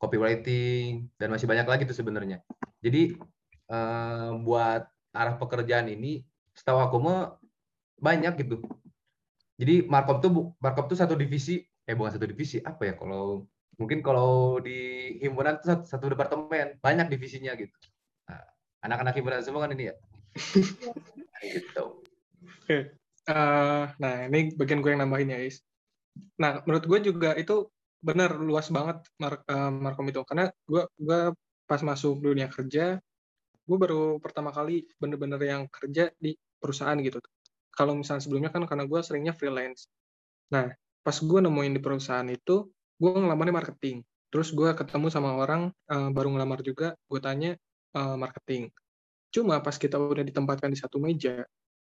copywriting, 0.00 1.12
dan 1.20 1.28
masih 1.28 1.44
banyak 1.44 1.68
lagi 1.68 1.84
tuh 1.84 1.92
sebenarnya. 1.92 2.40
Jadi, 2.80 3.12
eh, 3.68 4.30
buat 4.40 4.88
arah 5.12 5.36
pekerjaan 5.36 5.92
ini, 5.92 6.24
setahu 6.56 6.80
aku 6.80 6.96
mah 6.96 7.36
banyak 8.00 8.40
gitu. 8.40 8.64
Jadi, 9.60 9.84
markup 9.84 10.24
tuh 10.24 10.56
markup 10.64 10.88
tuh 10.88 10.96
satu 10.96 11.12
divisi, 11.12 11.60
eh 11.84 11.92
bukan 11.92 12.16
satu 12.16 12.24
divisi, 12.24 12.56
apa 12.64 12.88
ya 12.88 12.94
kalau 12.96 13.44
mungkin 13.76 14.00
kalau 14.00 14.56
di 14.64 15.12
himpunan 15.20 15.60
tuh 15.60 15.76
satu, 15.76 15.84
satu 15.84 16.04
departemen, 16.16 16.80
banyak 16.80 17.12
divisinya 17.12 17.52
gitu 17.52 17.76
anak-anak 18.86 19.14
hiburan 19.18 19.42
semua 19.42 19.66
kan 19.66 19.74
ini 19.74 19.90
ya 19.90 19.94
gitu 21.58 21.84
okay. 22.62 22.94
uh, 23.26 23.90
nah 23.98 24.30
ini 24.30 24.54
bagian 24.54 24.78
gue 24.78 24.94
yang 24.94 25.02
nambahin 25.02 25.34
ya 25.34 25.42
Is 25.42 25.66
nah 26.40 26.60
menurut 26.64 26.84
gue 26.84 26.98
juga 27.12 27.30
itu 27.36 27.68
benar 28.00 28.36
luas 28.38 28.68
banget 28.70 29.02
mark 29.18 29.42
uh, 29.48 30.10
itu. 30.10 30.20
Karena 30.28 30.44
gue 30.68 30.82
gue 30.96 31.20
pas 31.66 31.80
masuk 31.82 32.22
dunia 32.22 32.46
kerja 32.46 33.00
gue 33.66 33.78
baru 33.82 34.22
pertama 34.22 34.54
kali 34.54 34.86
bener-bener 35.02 35.42
yang 35.42 35.62
kerja 35.66 36.14
di 36.22 36.38
perusahaan 36.62 36.94
gitu. 37.02 37.18
Kalau 37.74 37.98
misalnya 37.98 38.22
sebelumnya 38.22 38.50
kan 38.54 38.62
karena 38.64 38.86
gue 38.86 39.00
seringnya 39.02 39.34
freelance. 39.34 39.90
Nah 40.54 40.70
pas 41.02 41.16
gue 41.18 41.40
nemuin 41.42 41.74
di 41.74 41.82
perusahaan 41.82 42.26
itu 42.30 42.70
gue 42.96 43.10
ngelamarnya 43.10 43.54
marketing. 43.54 44.06
Terus 44.30 44.54
gue 44.54 44.70
ketemu 44.74 45.10
sama 45.10 45.34
orang 45.34 45.74
uh, 45.90 46.10
baru 46.14 46.30
ngelamar 46.34 46.62
juga 46.62 46.94
gue 47.10 47.20
tanya 47.20 47.58
uh, 47.98 48.14
marketing. 48.14 48.70
Cuma 49.34 49.58
pas 49.60 49.74
kita 49.74 49.98
udah 49.98 50.22
ditempatkan 50.22 50.70
di 50.70 50.78
satu 50.78 50.96
meja, 51.02 51.44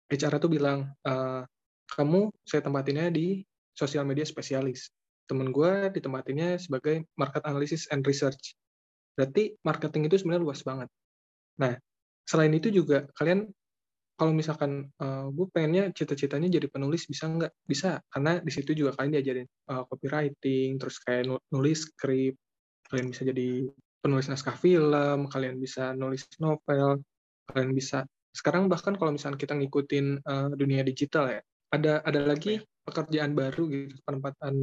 HR 0.08 0.40
tuh 0.40 0.48
bilang, 0.48 0.88
uh, 1.04 1.42
kamu 1.92 2.32
saya 2.46 2.64
tempatinnya 2.64 3.12
di 3.12 3.44
sosial 3.74 4.06
media 4.06 4.24
spesialis. 4.26 4.90
temen 5.24 5.56
gue 5.56 5.88
ditempatinnya 5.88 6.60
sebagai 6.60 7.08
market 7.16 7.40
analysis 7.48 7.88
and 7.88 8.04
research. 8.04 8.52
Berarti 9.16 9.56
marketing 9.64 10.12
itu 10.12 10.20
sebenarnya 10.20 10.44
luas 10.44 10.60
banget. 10.60 10.92
Nah, 11.64 11.72
selain 12.28 12.52
itu 12.52 12.68
juga 12.68 13.08
kalian 13.16 13.48
kalau 14.14 14.36
misalkan 14.36 14.92
uh, 15.00 15.26
gue 15.32 15.46
pengennya 15.48 15.90
cita-citanya 15.90 16.46
jadi 16.46 16.68
penulis 16.70 17.08
bisa 17.08 17.26
nggak? 17.26 17.52
Bisa, 17.66 17.98
karena 18.12 18.38
di 18.38 18.52
situ 18.52 18.76
juga 18.76 18.94
kalian 18.94 19.16
diajarin 19.18 19.48
uh, 19.72 19.88
copywriting, 19.88 20.78
terus 20.78 21.00
kayak 21.02 21.26
nulis 21.50 21.88
skrip, 21.90 22.36
kalian 22.92 23.10
bisa 23.10 23.26
jadi 23.26 23.64
penulis 23.98 24.28
naskah 24.30 24.54
film, 24.54 25.26
kalian 25.32 25.56
bisa 25.58 25.96
nulis 25.96 26.28
novel, 26.38 27.02
kalian 27.50 27.72
bisa 27.74 28.06
sekarang 28.34 28.66
bahkan 28.66 28.98
kalau 28.98 29.14
misalnya 29.14 29.38
kita 29.38 29.54
ngikutin 29.54 30.26
uh, 30.26 30.50
dunia 30.54 30.82
digital 30.82 31.30
ya, 31.30 31.40
ada 31.74 32.02
ada 32.02 32.20
lagi 32.22 32.62
pekerjaan 32.84 33.32
baru 33.32 33.64
gitu, 33.72 33.96
penempatan 34.04 34.54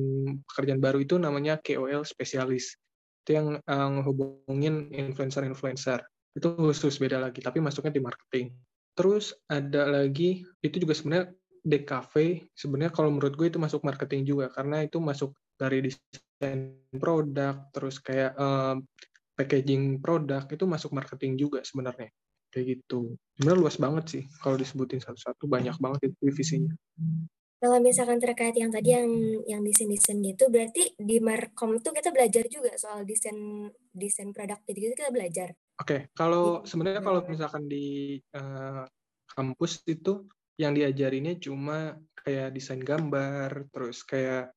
pekerjaan 0.45 0.81
baru 0.81 0.97
itu 1.01 1.17
namanya 1.17 1.57
KOL 1.59 2.05
spesialis. 2.05 2.77
Itu 3.25 3.37
yang 3.37 3.47
uh, 3.57 3.89
ngehubungin 3.97 4.93
influencer-influencer. 4.93 6.01
Itu 6.37 6.55
khusus 6.55 7.01
beda 7.01 7.19
lagi, 7.19 7.41
tapi 7.43 7.59
masuknya 7.59 7.97
di 7.97 8.01
marketing. 8.01 8.53
Terus 8.93 9.33
ada 9.49 9.89
lagi 9.89 10.45
itu 10.61 10.75
juga 10.77 10.93
sebenarnya 10.93 11.33
DKV 11.61 12.13
sebenarnya 12.57 12.91
kalau 12.91 13.13
menurut 13.13 13.37
gue 13.37 13.47
itu 13.53 13.61
masuk 13.61 13.85
marketing 13.85 14.25
juga 14.25 14.49
karena 14.49 14.81
itu 14.81 14.97
masuk 14.97 15.37
dari 15.53 15.85
desain 15.85 16.73
produk 16.97 17.69
terus 17.69 18.01
kayak 18.01 18.33
um, 18.33 18.81
packaging 19.37 20.01
produk 20.01 20.49
itu 20.49 20.65
masuk 20.65 20.89
marketing 20.89 21.37
juga 21.37 21.61
sebenarnya 21.61 22.09
kayak 22.49 22.65
gitu 22.81 23.13
sebenarnya 23.37 23.59
luas 23.61 23.77
banget 23.77 24.05
sih 24.09 24.23
kalau 24.41 24.57
disebutin 24.57 24.99
satu-satu 24.99 25.45
banyak 25.45 25.77
banget 25.77 26.09
itu 26.09 26.17
divisinya 26.19 26.73
kalau 27.61 27.77
misalkan 27.77 28.17
terkait 28.17 28.57
yang 28.57 28.73
tadi 28.73 28.89
yang 28.97 29.11
yang 29.45 29.61
desain 29.61 29.85
desain 29.85 30.17
gitu 30.17 30.49
berarti 30.49 30.97
di 30.97 31.21
Markom 31.21 31.77
tuh 31.77 31.93
kita 31.93 32.09
belajar 32.09 32.49
juga 32.49 32.73
soal 32.73 33.05
desain 33.05 33.69
desain 33.93 34.33
produk. 34.33 34.57
Gitu 34.65 34.89
gitu 34.89 34.93
kita 34.97 35.13
belajar. 35.13 35.53
Oke 35.77 35.85
okay. 35.85 35.99
kalau 36.17 36.65
sebenarnya 36.65 37.05
kalau 37.05 37.21
misalkan 37.29 37.69
di 37.69 38.17
uh, 38.33 38.81
kampus 39.37 39.85
itu 39.85 40.25
yang 40.57 40.73
diajarinnya 40.73 41.37
cuma 41.37 42.01
kayak 42.25 42.57
desain 42.57 42.81
gambar 42.81 43.69
terus 43.69 44.01
kayak 44.09 44.49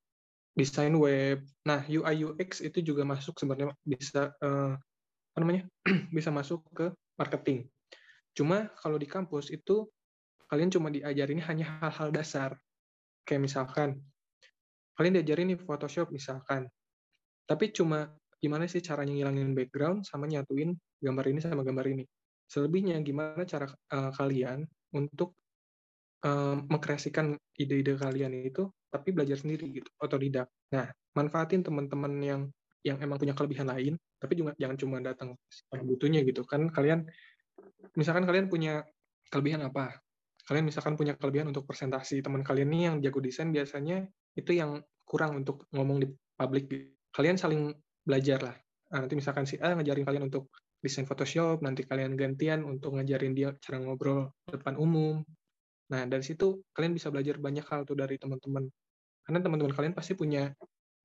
desain 0.56 0.96
web. 0.96 1.44
Nah 1.68 1.84
UI 1.84 2.24
UX 2.24 2.64
itu 2.64 2.80
juga 2.80 3.04
masuk 3.04 3.36
sebenarnya 3.36 3.76
bisa 3.84 4.32
uh, 4.40 4.80
apa 5.36 5.38
namanya? 5.44 5.68
Bisa 6.16 6.32
masuk 6.32 6.64
ke 6.72 6.88
marketing. 7.20 7.68
Cuma 8.32 8.72
kalau 8.80 8.96
di 8.96 9.04
kampus 9.04 9.52
itu 9.52 9.84
kalian 10.48 10.72
cuma 10.72 10.88
diajarin 10.88 11.42
hanya 11.42 11.82
hal-hal 11.82 12.08
dasar 12.14 12.54
Kayak 13.24 13.42
misalkan, 13.48 13.98
kalian 14.94 15.20
diajarin 15.20 15.56
nih 15.56 15.58
Photoshop 15.58 16.12
misalkan, 16.12 16.68
tapi 17.48 17.72
cuma 17.72 18.12
gimana 18.38 18.68
sih 18.68 18.84
caranya 18.84 19.16
ngilangin 19.16 19.56
background 19.56 20.04
sama 20.04 20.28
nyatuin 20.28 20.76
gambar 21.00 21.24
ini 21.32 21.40
sama 21.40 21.64
gambar 21.64 21.86
ini. 21.88 22.04
Selebihnya 22.44 23.00
gimana 23.00 23.48
cara 23.48 23.64
uh, 23.68 24.12
kalian 24.12 24.68
untuk 24.92 25.32
uh, 26.28 26.60
mengkreasikan 26.68 27.32
ide-ide 27.56 27.96
kalian 27.96 28.36
itu, 28.44 28.68
tapi 28.92 29.16
belajar 29.16 29.40
sendiri 29.40 29.72
gitu, 29.72 29.88
otodidak. 29.96 30.52
Nah, 30.76 30.92
manfaatin 31.16 31.64
teman-teman 31.64 32.12
yang 32.20 32.42
yang 32.84 33.00
emang 33.00 33.16
punya 33.16 33.32
kelebihan 33.32 33.72
lain, 33.72 33.96
tapi 34.20 34.36
juga 34.36 34.52
jangan 34.60 34.76
cuma 34.76 35.00
datang 35.00 35.32
butuhnya 35.72 36.20
gitu 36.20 36.44
kan. 36.44 36.68
Kalian, 36.68 37.08
misalkan 37.96 38.28
kalian 38.28 38.52
punya 38.52 38.84
kelebihan 39.32 39.64
apa, 39.64 40.03
kalian 40.44 40.68
misalkan 40.68 40.94
punya 40.94 41.16
kelebihan 41.16 41.48
untuk 41.48 41.64
presentasi 41.64 42.20
teman 42.20 42.44
kalian 42.44 42.68
nih 42.68 42.82
yang 42.92 42.96
jago 43.00 43.20
desain 43.24 43.48
biasanya 43.48 44.04
itu 44.36 44.52
yang 44.52 44.84
kurang 45.04 45.40
untuk 45.40 45.64
ngomong 45.72 46.04
di 46.04 46.08
publik 46.36 46.94
kalian 47.14 47.38
saling 47.38 47.70
belajar 48.04 48.42
lah. 48.42 48.56
Nah, 48.92 49.06
nanti 49.06 49.14
misalkan 49.16 49.48
si 49.48 49.56
A 49.62 49.72
ngajarin 49.72 50.04
kalian 50.04 50.28
untuk 50.28 50.52
desain 50.84 51.08
Photoshop 51.08 51.64
nanti 51.64 51.88
kalian 51.88 52.12
gantian 52.12 52.60
untuk 52.60 53.00
ngajarin 53.00 53.32
dia 53.32 53.56
cara 53.56 53.80
ngobrol 53.80 54.36
depan 54.44 54.76
umum. 54.76 55.24
Nah 55.88 56.04
dari 56.04 56.20
situ 56.20 56.60
kalian 56.76 56.92
bisa 56.92 57.08
belajar 57.08 57.40
banyak 57.40 57.64
hal 57.64 57.88
tuh 57.88 57.96
dari 57.96 58.20
teman-teman. 58.20 58.68
Karena 59.24 59.40
teman-teman 59.40 59.72
kalian 59.72 59.94
pasti 59.96 60.12
punya 60.12 60.52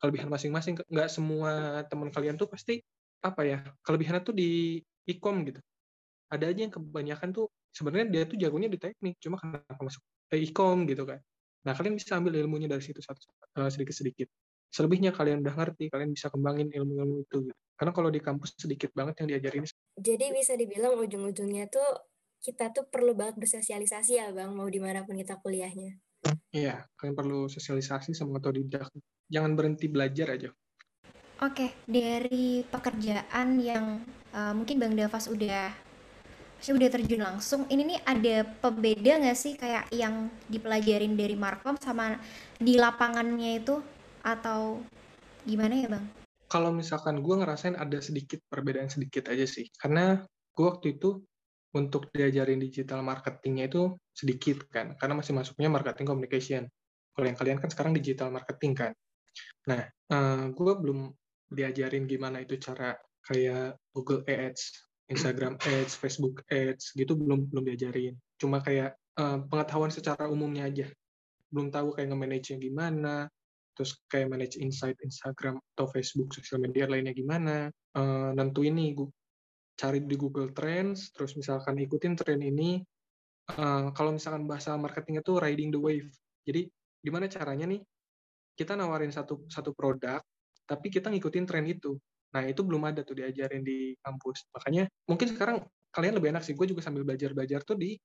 kelebihan 0.03 0.27
masing-masing. 0.27 0.83
Nggak 0.91 1.07
semua 1.07 1.83
teman 1.87 2.11
kalian 2.11 2.35
tuh 2.35 2.51
pasti 2.51 2.83
apa 3.23 3.41
ya 3.47 3.63
kelebihannya 3.87 4.21
tuh 4.27 4.35
di 4.35 4.83
e-com 5.07 5.47
gitu. 5.47 5.63
Ada 6.27 6.51
aja 6.51 6.59
yang 6.67 6.73
kebanyakan 6.75 7.29
tuh 7.31 7.47
sebenarnya 7.73 8.07
dia 8.09 8.23
tuh 8.25 8.37
jagonya 8.37 8.69
di 8.71 8.79
teknik 8.81 9.17
cuma 9.21 9.37
kenapa 9.37 9.81
masuk 9.81 10.01
e-com 10.33 10.85
gitu 10.85 11.03
kan. 11.05 11.19
Nah 11.65 11.73
kalian 11.75 11.95
bisa 11.99 12.17
ambil 12.17 12.37
ilmunya 12.37 12.67
dari 12.71 12.81
situ 12.81 13.01
satu 13.01 13.29
uh, 13.59 13.69
sedikit 13.69 13.95
sedikit 13.95 14.29
selebihnya 14.69 15.11
kalian 15.11 15.41
udah 15.41 15.53
ngerti 15.57 15.89
kalian 15.89 16.13
bisa 16.13 16.29
kembangin 16.29 16.69
ilmu-ilmu 16.69 17.25
itu 17.25 17.37
gitu. 17.49 17.53
karena 17.73 17.91
kalau 17.91 18.09
di 18.13 18.21
kampus 18.21 18.53
sedikit 18.53 18.93
banget 18.93 19.25
yang 19.25 19.27
diajarin 19.33 19.65
jadi 19.97 20.25
bisa 20.29 20.53
dibilang 20.53 20.93
ujung-ujungnya 21.01 21.65
tuh 21.73 22.05
kita 22.39 22.71
tuh 22.71 22.87
perlu 22.87 23.17
banget 23.17 23.35
bersosialisasi 23.35 24.11
ya 24.15 24.31
bang 24.31 24.53
mau 24.53 24.69
di 24.69 24.79
mana 24.79 25.03
pun 25.03 25.19
kita 25.19 25.35
kuliahnya. 25.43 25.99
Iya 26.55 26.87
kalian 26.95 27.15
perlu 27.17 27.51
sosialisasi 27.51 28.15
sama 28.15 28.39
otodidak. 28.39 28.87
Jangan 29.27 29.59
berhenti 29.59 29.91
belajar 29.91 30.39
aja. 30.39 30.49
Oke, 31.39 31.71
dari 31.87 32.67
pekerjaan 32.67 33.63
yang 33.63 34.03
uh, 34.35 34.51
mungkin 34.51 34.75
Bang 34.75 34.95
Davas 34.95 35.31
udah 35.31 35.71
saya 36.59 36.75
udah 36.75 36.89
terjun 36.91 37.23
langsung 37.23 37.63
ini 37.71 37.95
nih 37.95 37.99
ada 38.03 38.35
pembeda 38.43 39.15
nggak 39.23 39.37
sih 39.39 39.55
kayak 39.55 39.87
yang 39.95 40.27
dipelajarin 40.51 41.15
dari 41.15 41.39
Markom 41.39 41.79
sama 41.79 42.19
di 42.59 42.75
lapangannya 42.75 43.63
itu 43.63 43.79
atau 44.19 44.83
gimana 45.47 45.73
ya 45.79 45.87
bang? 45.87 46.05
Kalau 46.51 46.75
misalkan 46.75 47.23
gue 47.23 47.35
ngerasain 47.39 47.79
ada 47.79 48.03
sedikit 48.03 48.43
perbedaan 48.51 48.91
sedikit 48.91 49.31
aja 49.31 49.47
sih 49.47 49.71
karena 49.79 50.19
gue 50.51 50.65
waktu 50.67 50.99
itu 50.99 51.23
untuk 51.71 52.09
diajarin 52.11 52.59
digital 52.59 53.05
marketingnya 53.05 53.69
itu 53.69 53.95
sedikit 54.11 54.67
kan 54.67 54.97
karena 54.99 55.15
masih 55.15 55.31
masuknya 55.37 55.69
marketing 55.71 56.07
communication. 56.09 56.63
Kalau 57.15 57.25
yang 57.25 57.37
kalian 57.39 57.59
kan 57.63 57.69
sekarang 57.71 57.93
digital 57.95 58.33
marketing 58.33 58.73
kan. 58.75 58.91
Nah, 59.69 59.85
eh, 59.87 60.45
gue 60.51 60.73
belum 60.75 61.13
diajarin 61.49 62.09
gimana 62.09 62.41
itu 62.43 62.57
cara 62.59 62.97
kayak 63.23 63.77
Google 63.93 64.25
Ads 64.25 64.88
Instagram 65.09 65.57
Ads, 65.57 65.97
Facebook 65.97 66.45
Ads 66.47 66.93
gitu 66.93 67.17
belum 67.17 67.49
belum 67.49 67.65
diajarin. 67.65 68.13
Cuma 68.37 68.61
kayak 68.61 68.93
uh, 69.17 69.41
pengetahuan 69.49 69.89
secara 69.89 70.29
umumnya 70.29 70.69
aja. 70.69 70.87
Belum 71.49 71.73
tahu 71.73 71.97
kayak 71.97 72.13
nge-manage-nya 72.13 72.57
gimana, 72.61 73.25
terus 73.73 73.97
kayak 74.05 74.29
manage 74.29 74.61
insight 74.61 74.99
Instagram 75.01 75.57
atau 75.73 75.89
Facebook 75.89 76.29
sosial 76.35 76.61
media 76.61 76.85
lainnya 76.85 77.15
gimana. 77.15 77.73
Uh, 77.97 78.29
nentuin 78.37 78.77
nih 78.77 78.93
cari 79.79 80.03
di 80.05 80.13
Google 80.13 80.53
Trends, 80.53 81.09
terus 81.09 81.33
misalkan 81.33 81.79
ikutin 81.81 82.13
tren 82.13 82.43
ini. 82.43 82.83
Uh, 83.49 83.89
kalau 83.97 84.13
misalkan 84.13 84.45
bahasa 84.45 84.77
marketing 84.77 85.25
itu 85.25 85.41
riding 85.41 85.73
the 85.73 85.81
wave. 85.81 86.11
Jadi 86.45 86.69
gimana 87.01 87.25
caranya 87.25 87.65
nih 87.65 87.81
kita 88.53 88.77
nawarin 88.77 89.09
satu 89.09 89.47
satu 89.49 89.73
produk, 89.73 90.21
tapi 90.69 90.91
kita 90.93 91.09
ngikutin 91.09 91.47
tren 91.49 91.65
itu. 91.65 91.97
Nah, 92.29 92.45
itu 92.45 92.61
belum 92.61 92.85
ada 92.85 93.01
tuh 93.01 93.17
diajarin 93.17 93.65
di 93.65 93.97
kampus. 94.01 94.49
Makanya 94.53 94.85
mungkin 95.09 95.27
sekarang 95.33 95.57
kalian 95.89 96.13
lebih 96.17 96.29
enak 96.33 96.43
sih. 96.45 96.53
Gue 96.53 96.69
juga 96.69 96.85
sambil 96.85 97.01
belajar-belajar 97.05 97.65
tuh 97.65 97.77
di 97.77 97.97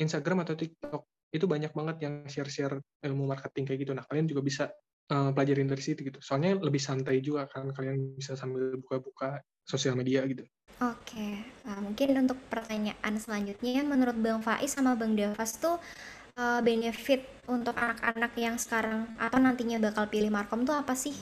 Instagram 0.00 0.44
atau 0.44 0.54
TikTok. 0.56 1.02
Itu 1.30 1.46
banyak 1.46 1.72
banget 1.72 1.96
yang 2.02 2.14
share-share 2.26 2.76
ilmu 3.06 3.24
marketing 3.24 3.64
kayak 3.64 3.80
gitu. 3.86 3.92
Nah, 3.96 4.04
kalian 4.04 4.26
juga 4.28 4.42
bisa 4.44 4.64
uh, 5.10 5.30
pelajarin 5.32 5.68
dari 5.68 5.82
situ 5.82 6.04
gitu. 6.06 6.18
Soalnya 6.20 6.56
lebih 6.58 6.80
santai 6.80 7.20
juga 7.20 7.48
kan 7.48 7.72
kalian 7.72 8.16
bisa 8.16 8.36
sambil 8.36 8.76
buka-buka 8.78 9.40
sosial 9.64 9.94
media 9.94 10.24
gitu. 10.26 10.44
Oke, 10.80 11.44
nah, 11.68 11.76
mungkin 11.84 12.24
untuk 12.24 12.40
pertanyaan 12.48 13.14
selanjutnya, 13.20 13.84
menurut 13.84 14.16
Bang 14.16 14.40
Faiz 14.40 14.72
sama 14.72 14.96
Bang 14.96 15.12
Davas 15.12 15.60
tuh 15.60 15.76
uh, 16.40 16.60
benefit 16.64 17.20
untuk 17.52 17.76
anak-anak 17.76 18.32
yang 18.40 18.56
sekarang 18.56 19.12
atau 19.20 19.36
nantinya 19.36 19.76
bakal 19.76 20.08
pilih 20.08 20.32
Markom 20.32 20.64
tuh 20.64 20.72
apa 20.72 20.96
sih? 20.96 21.12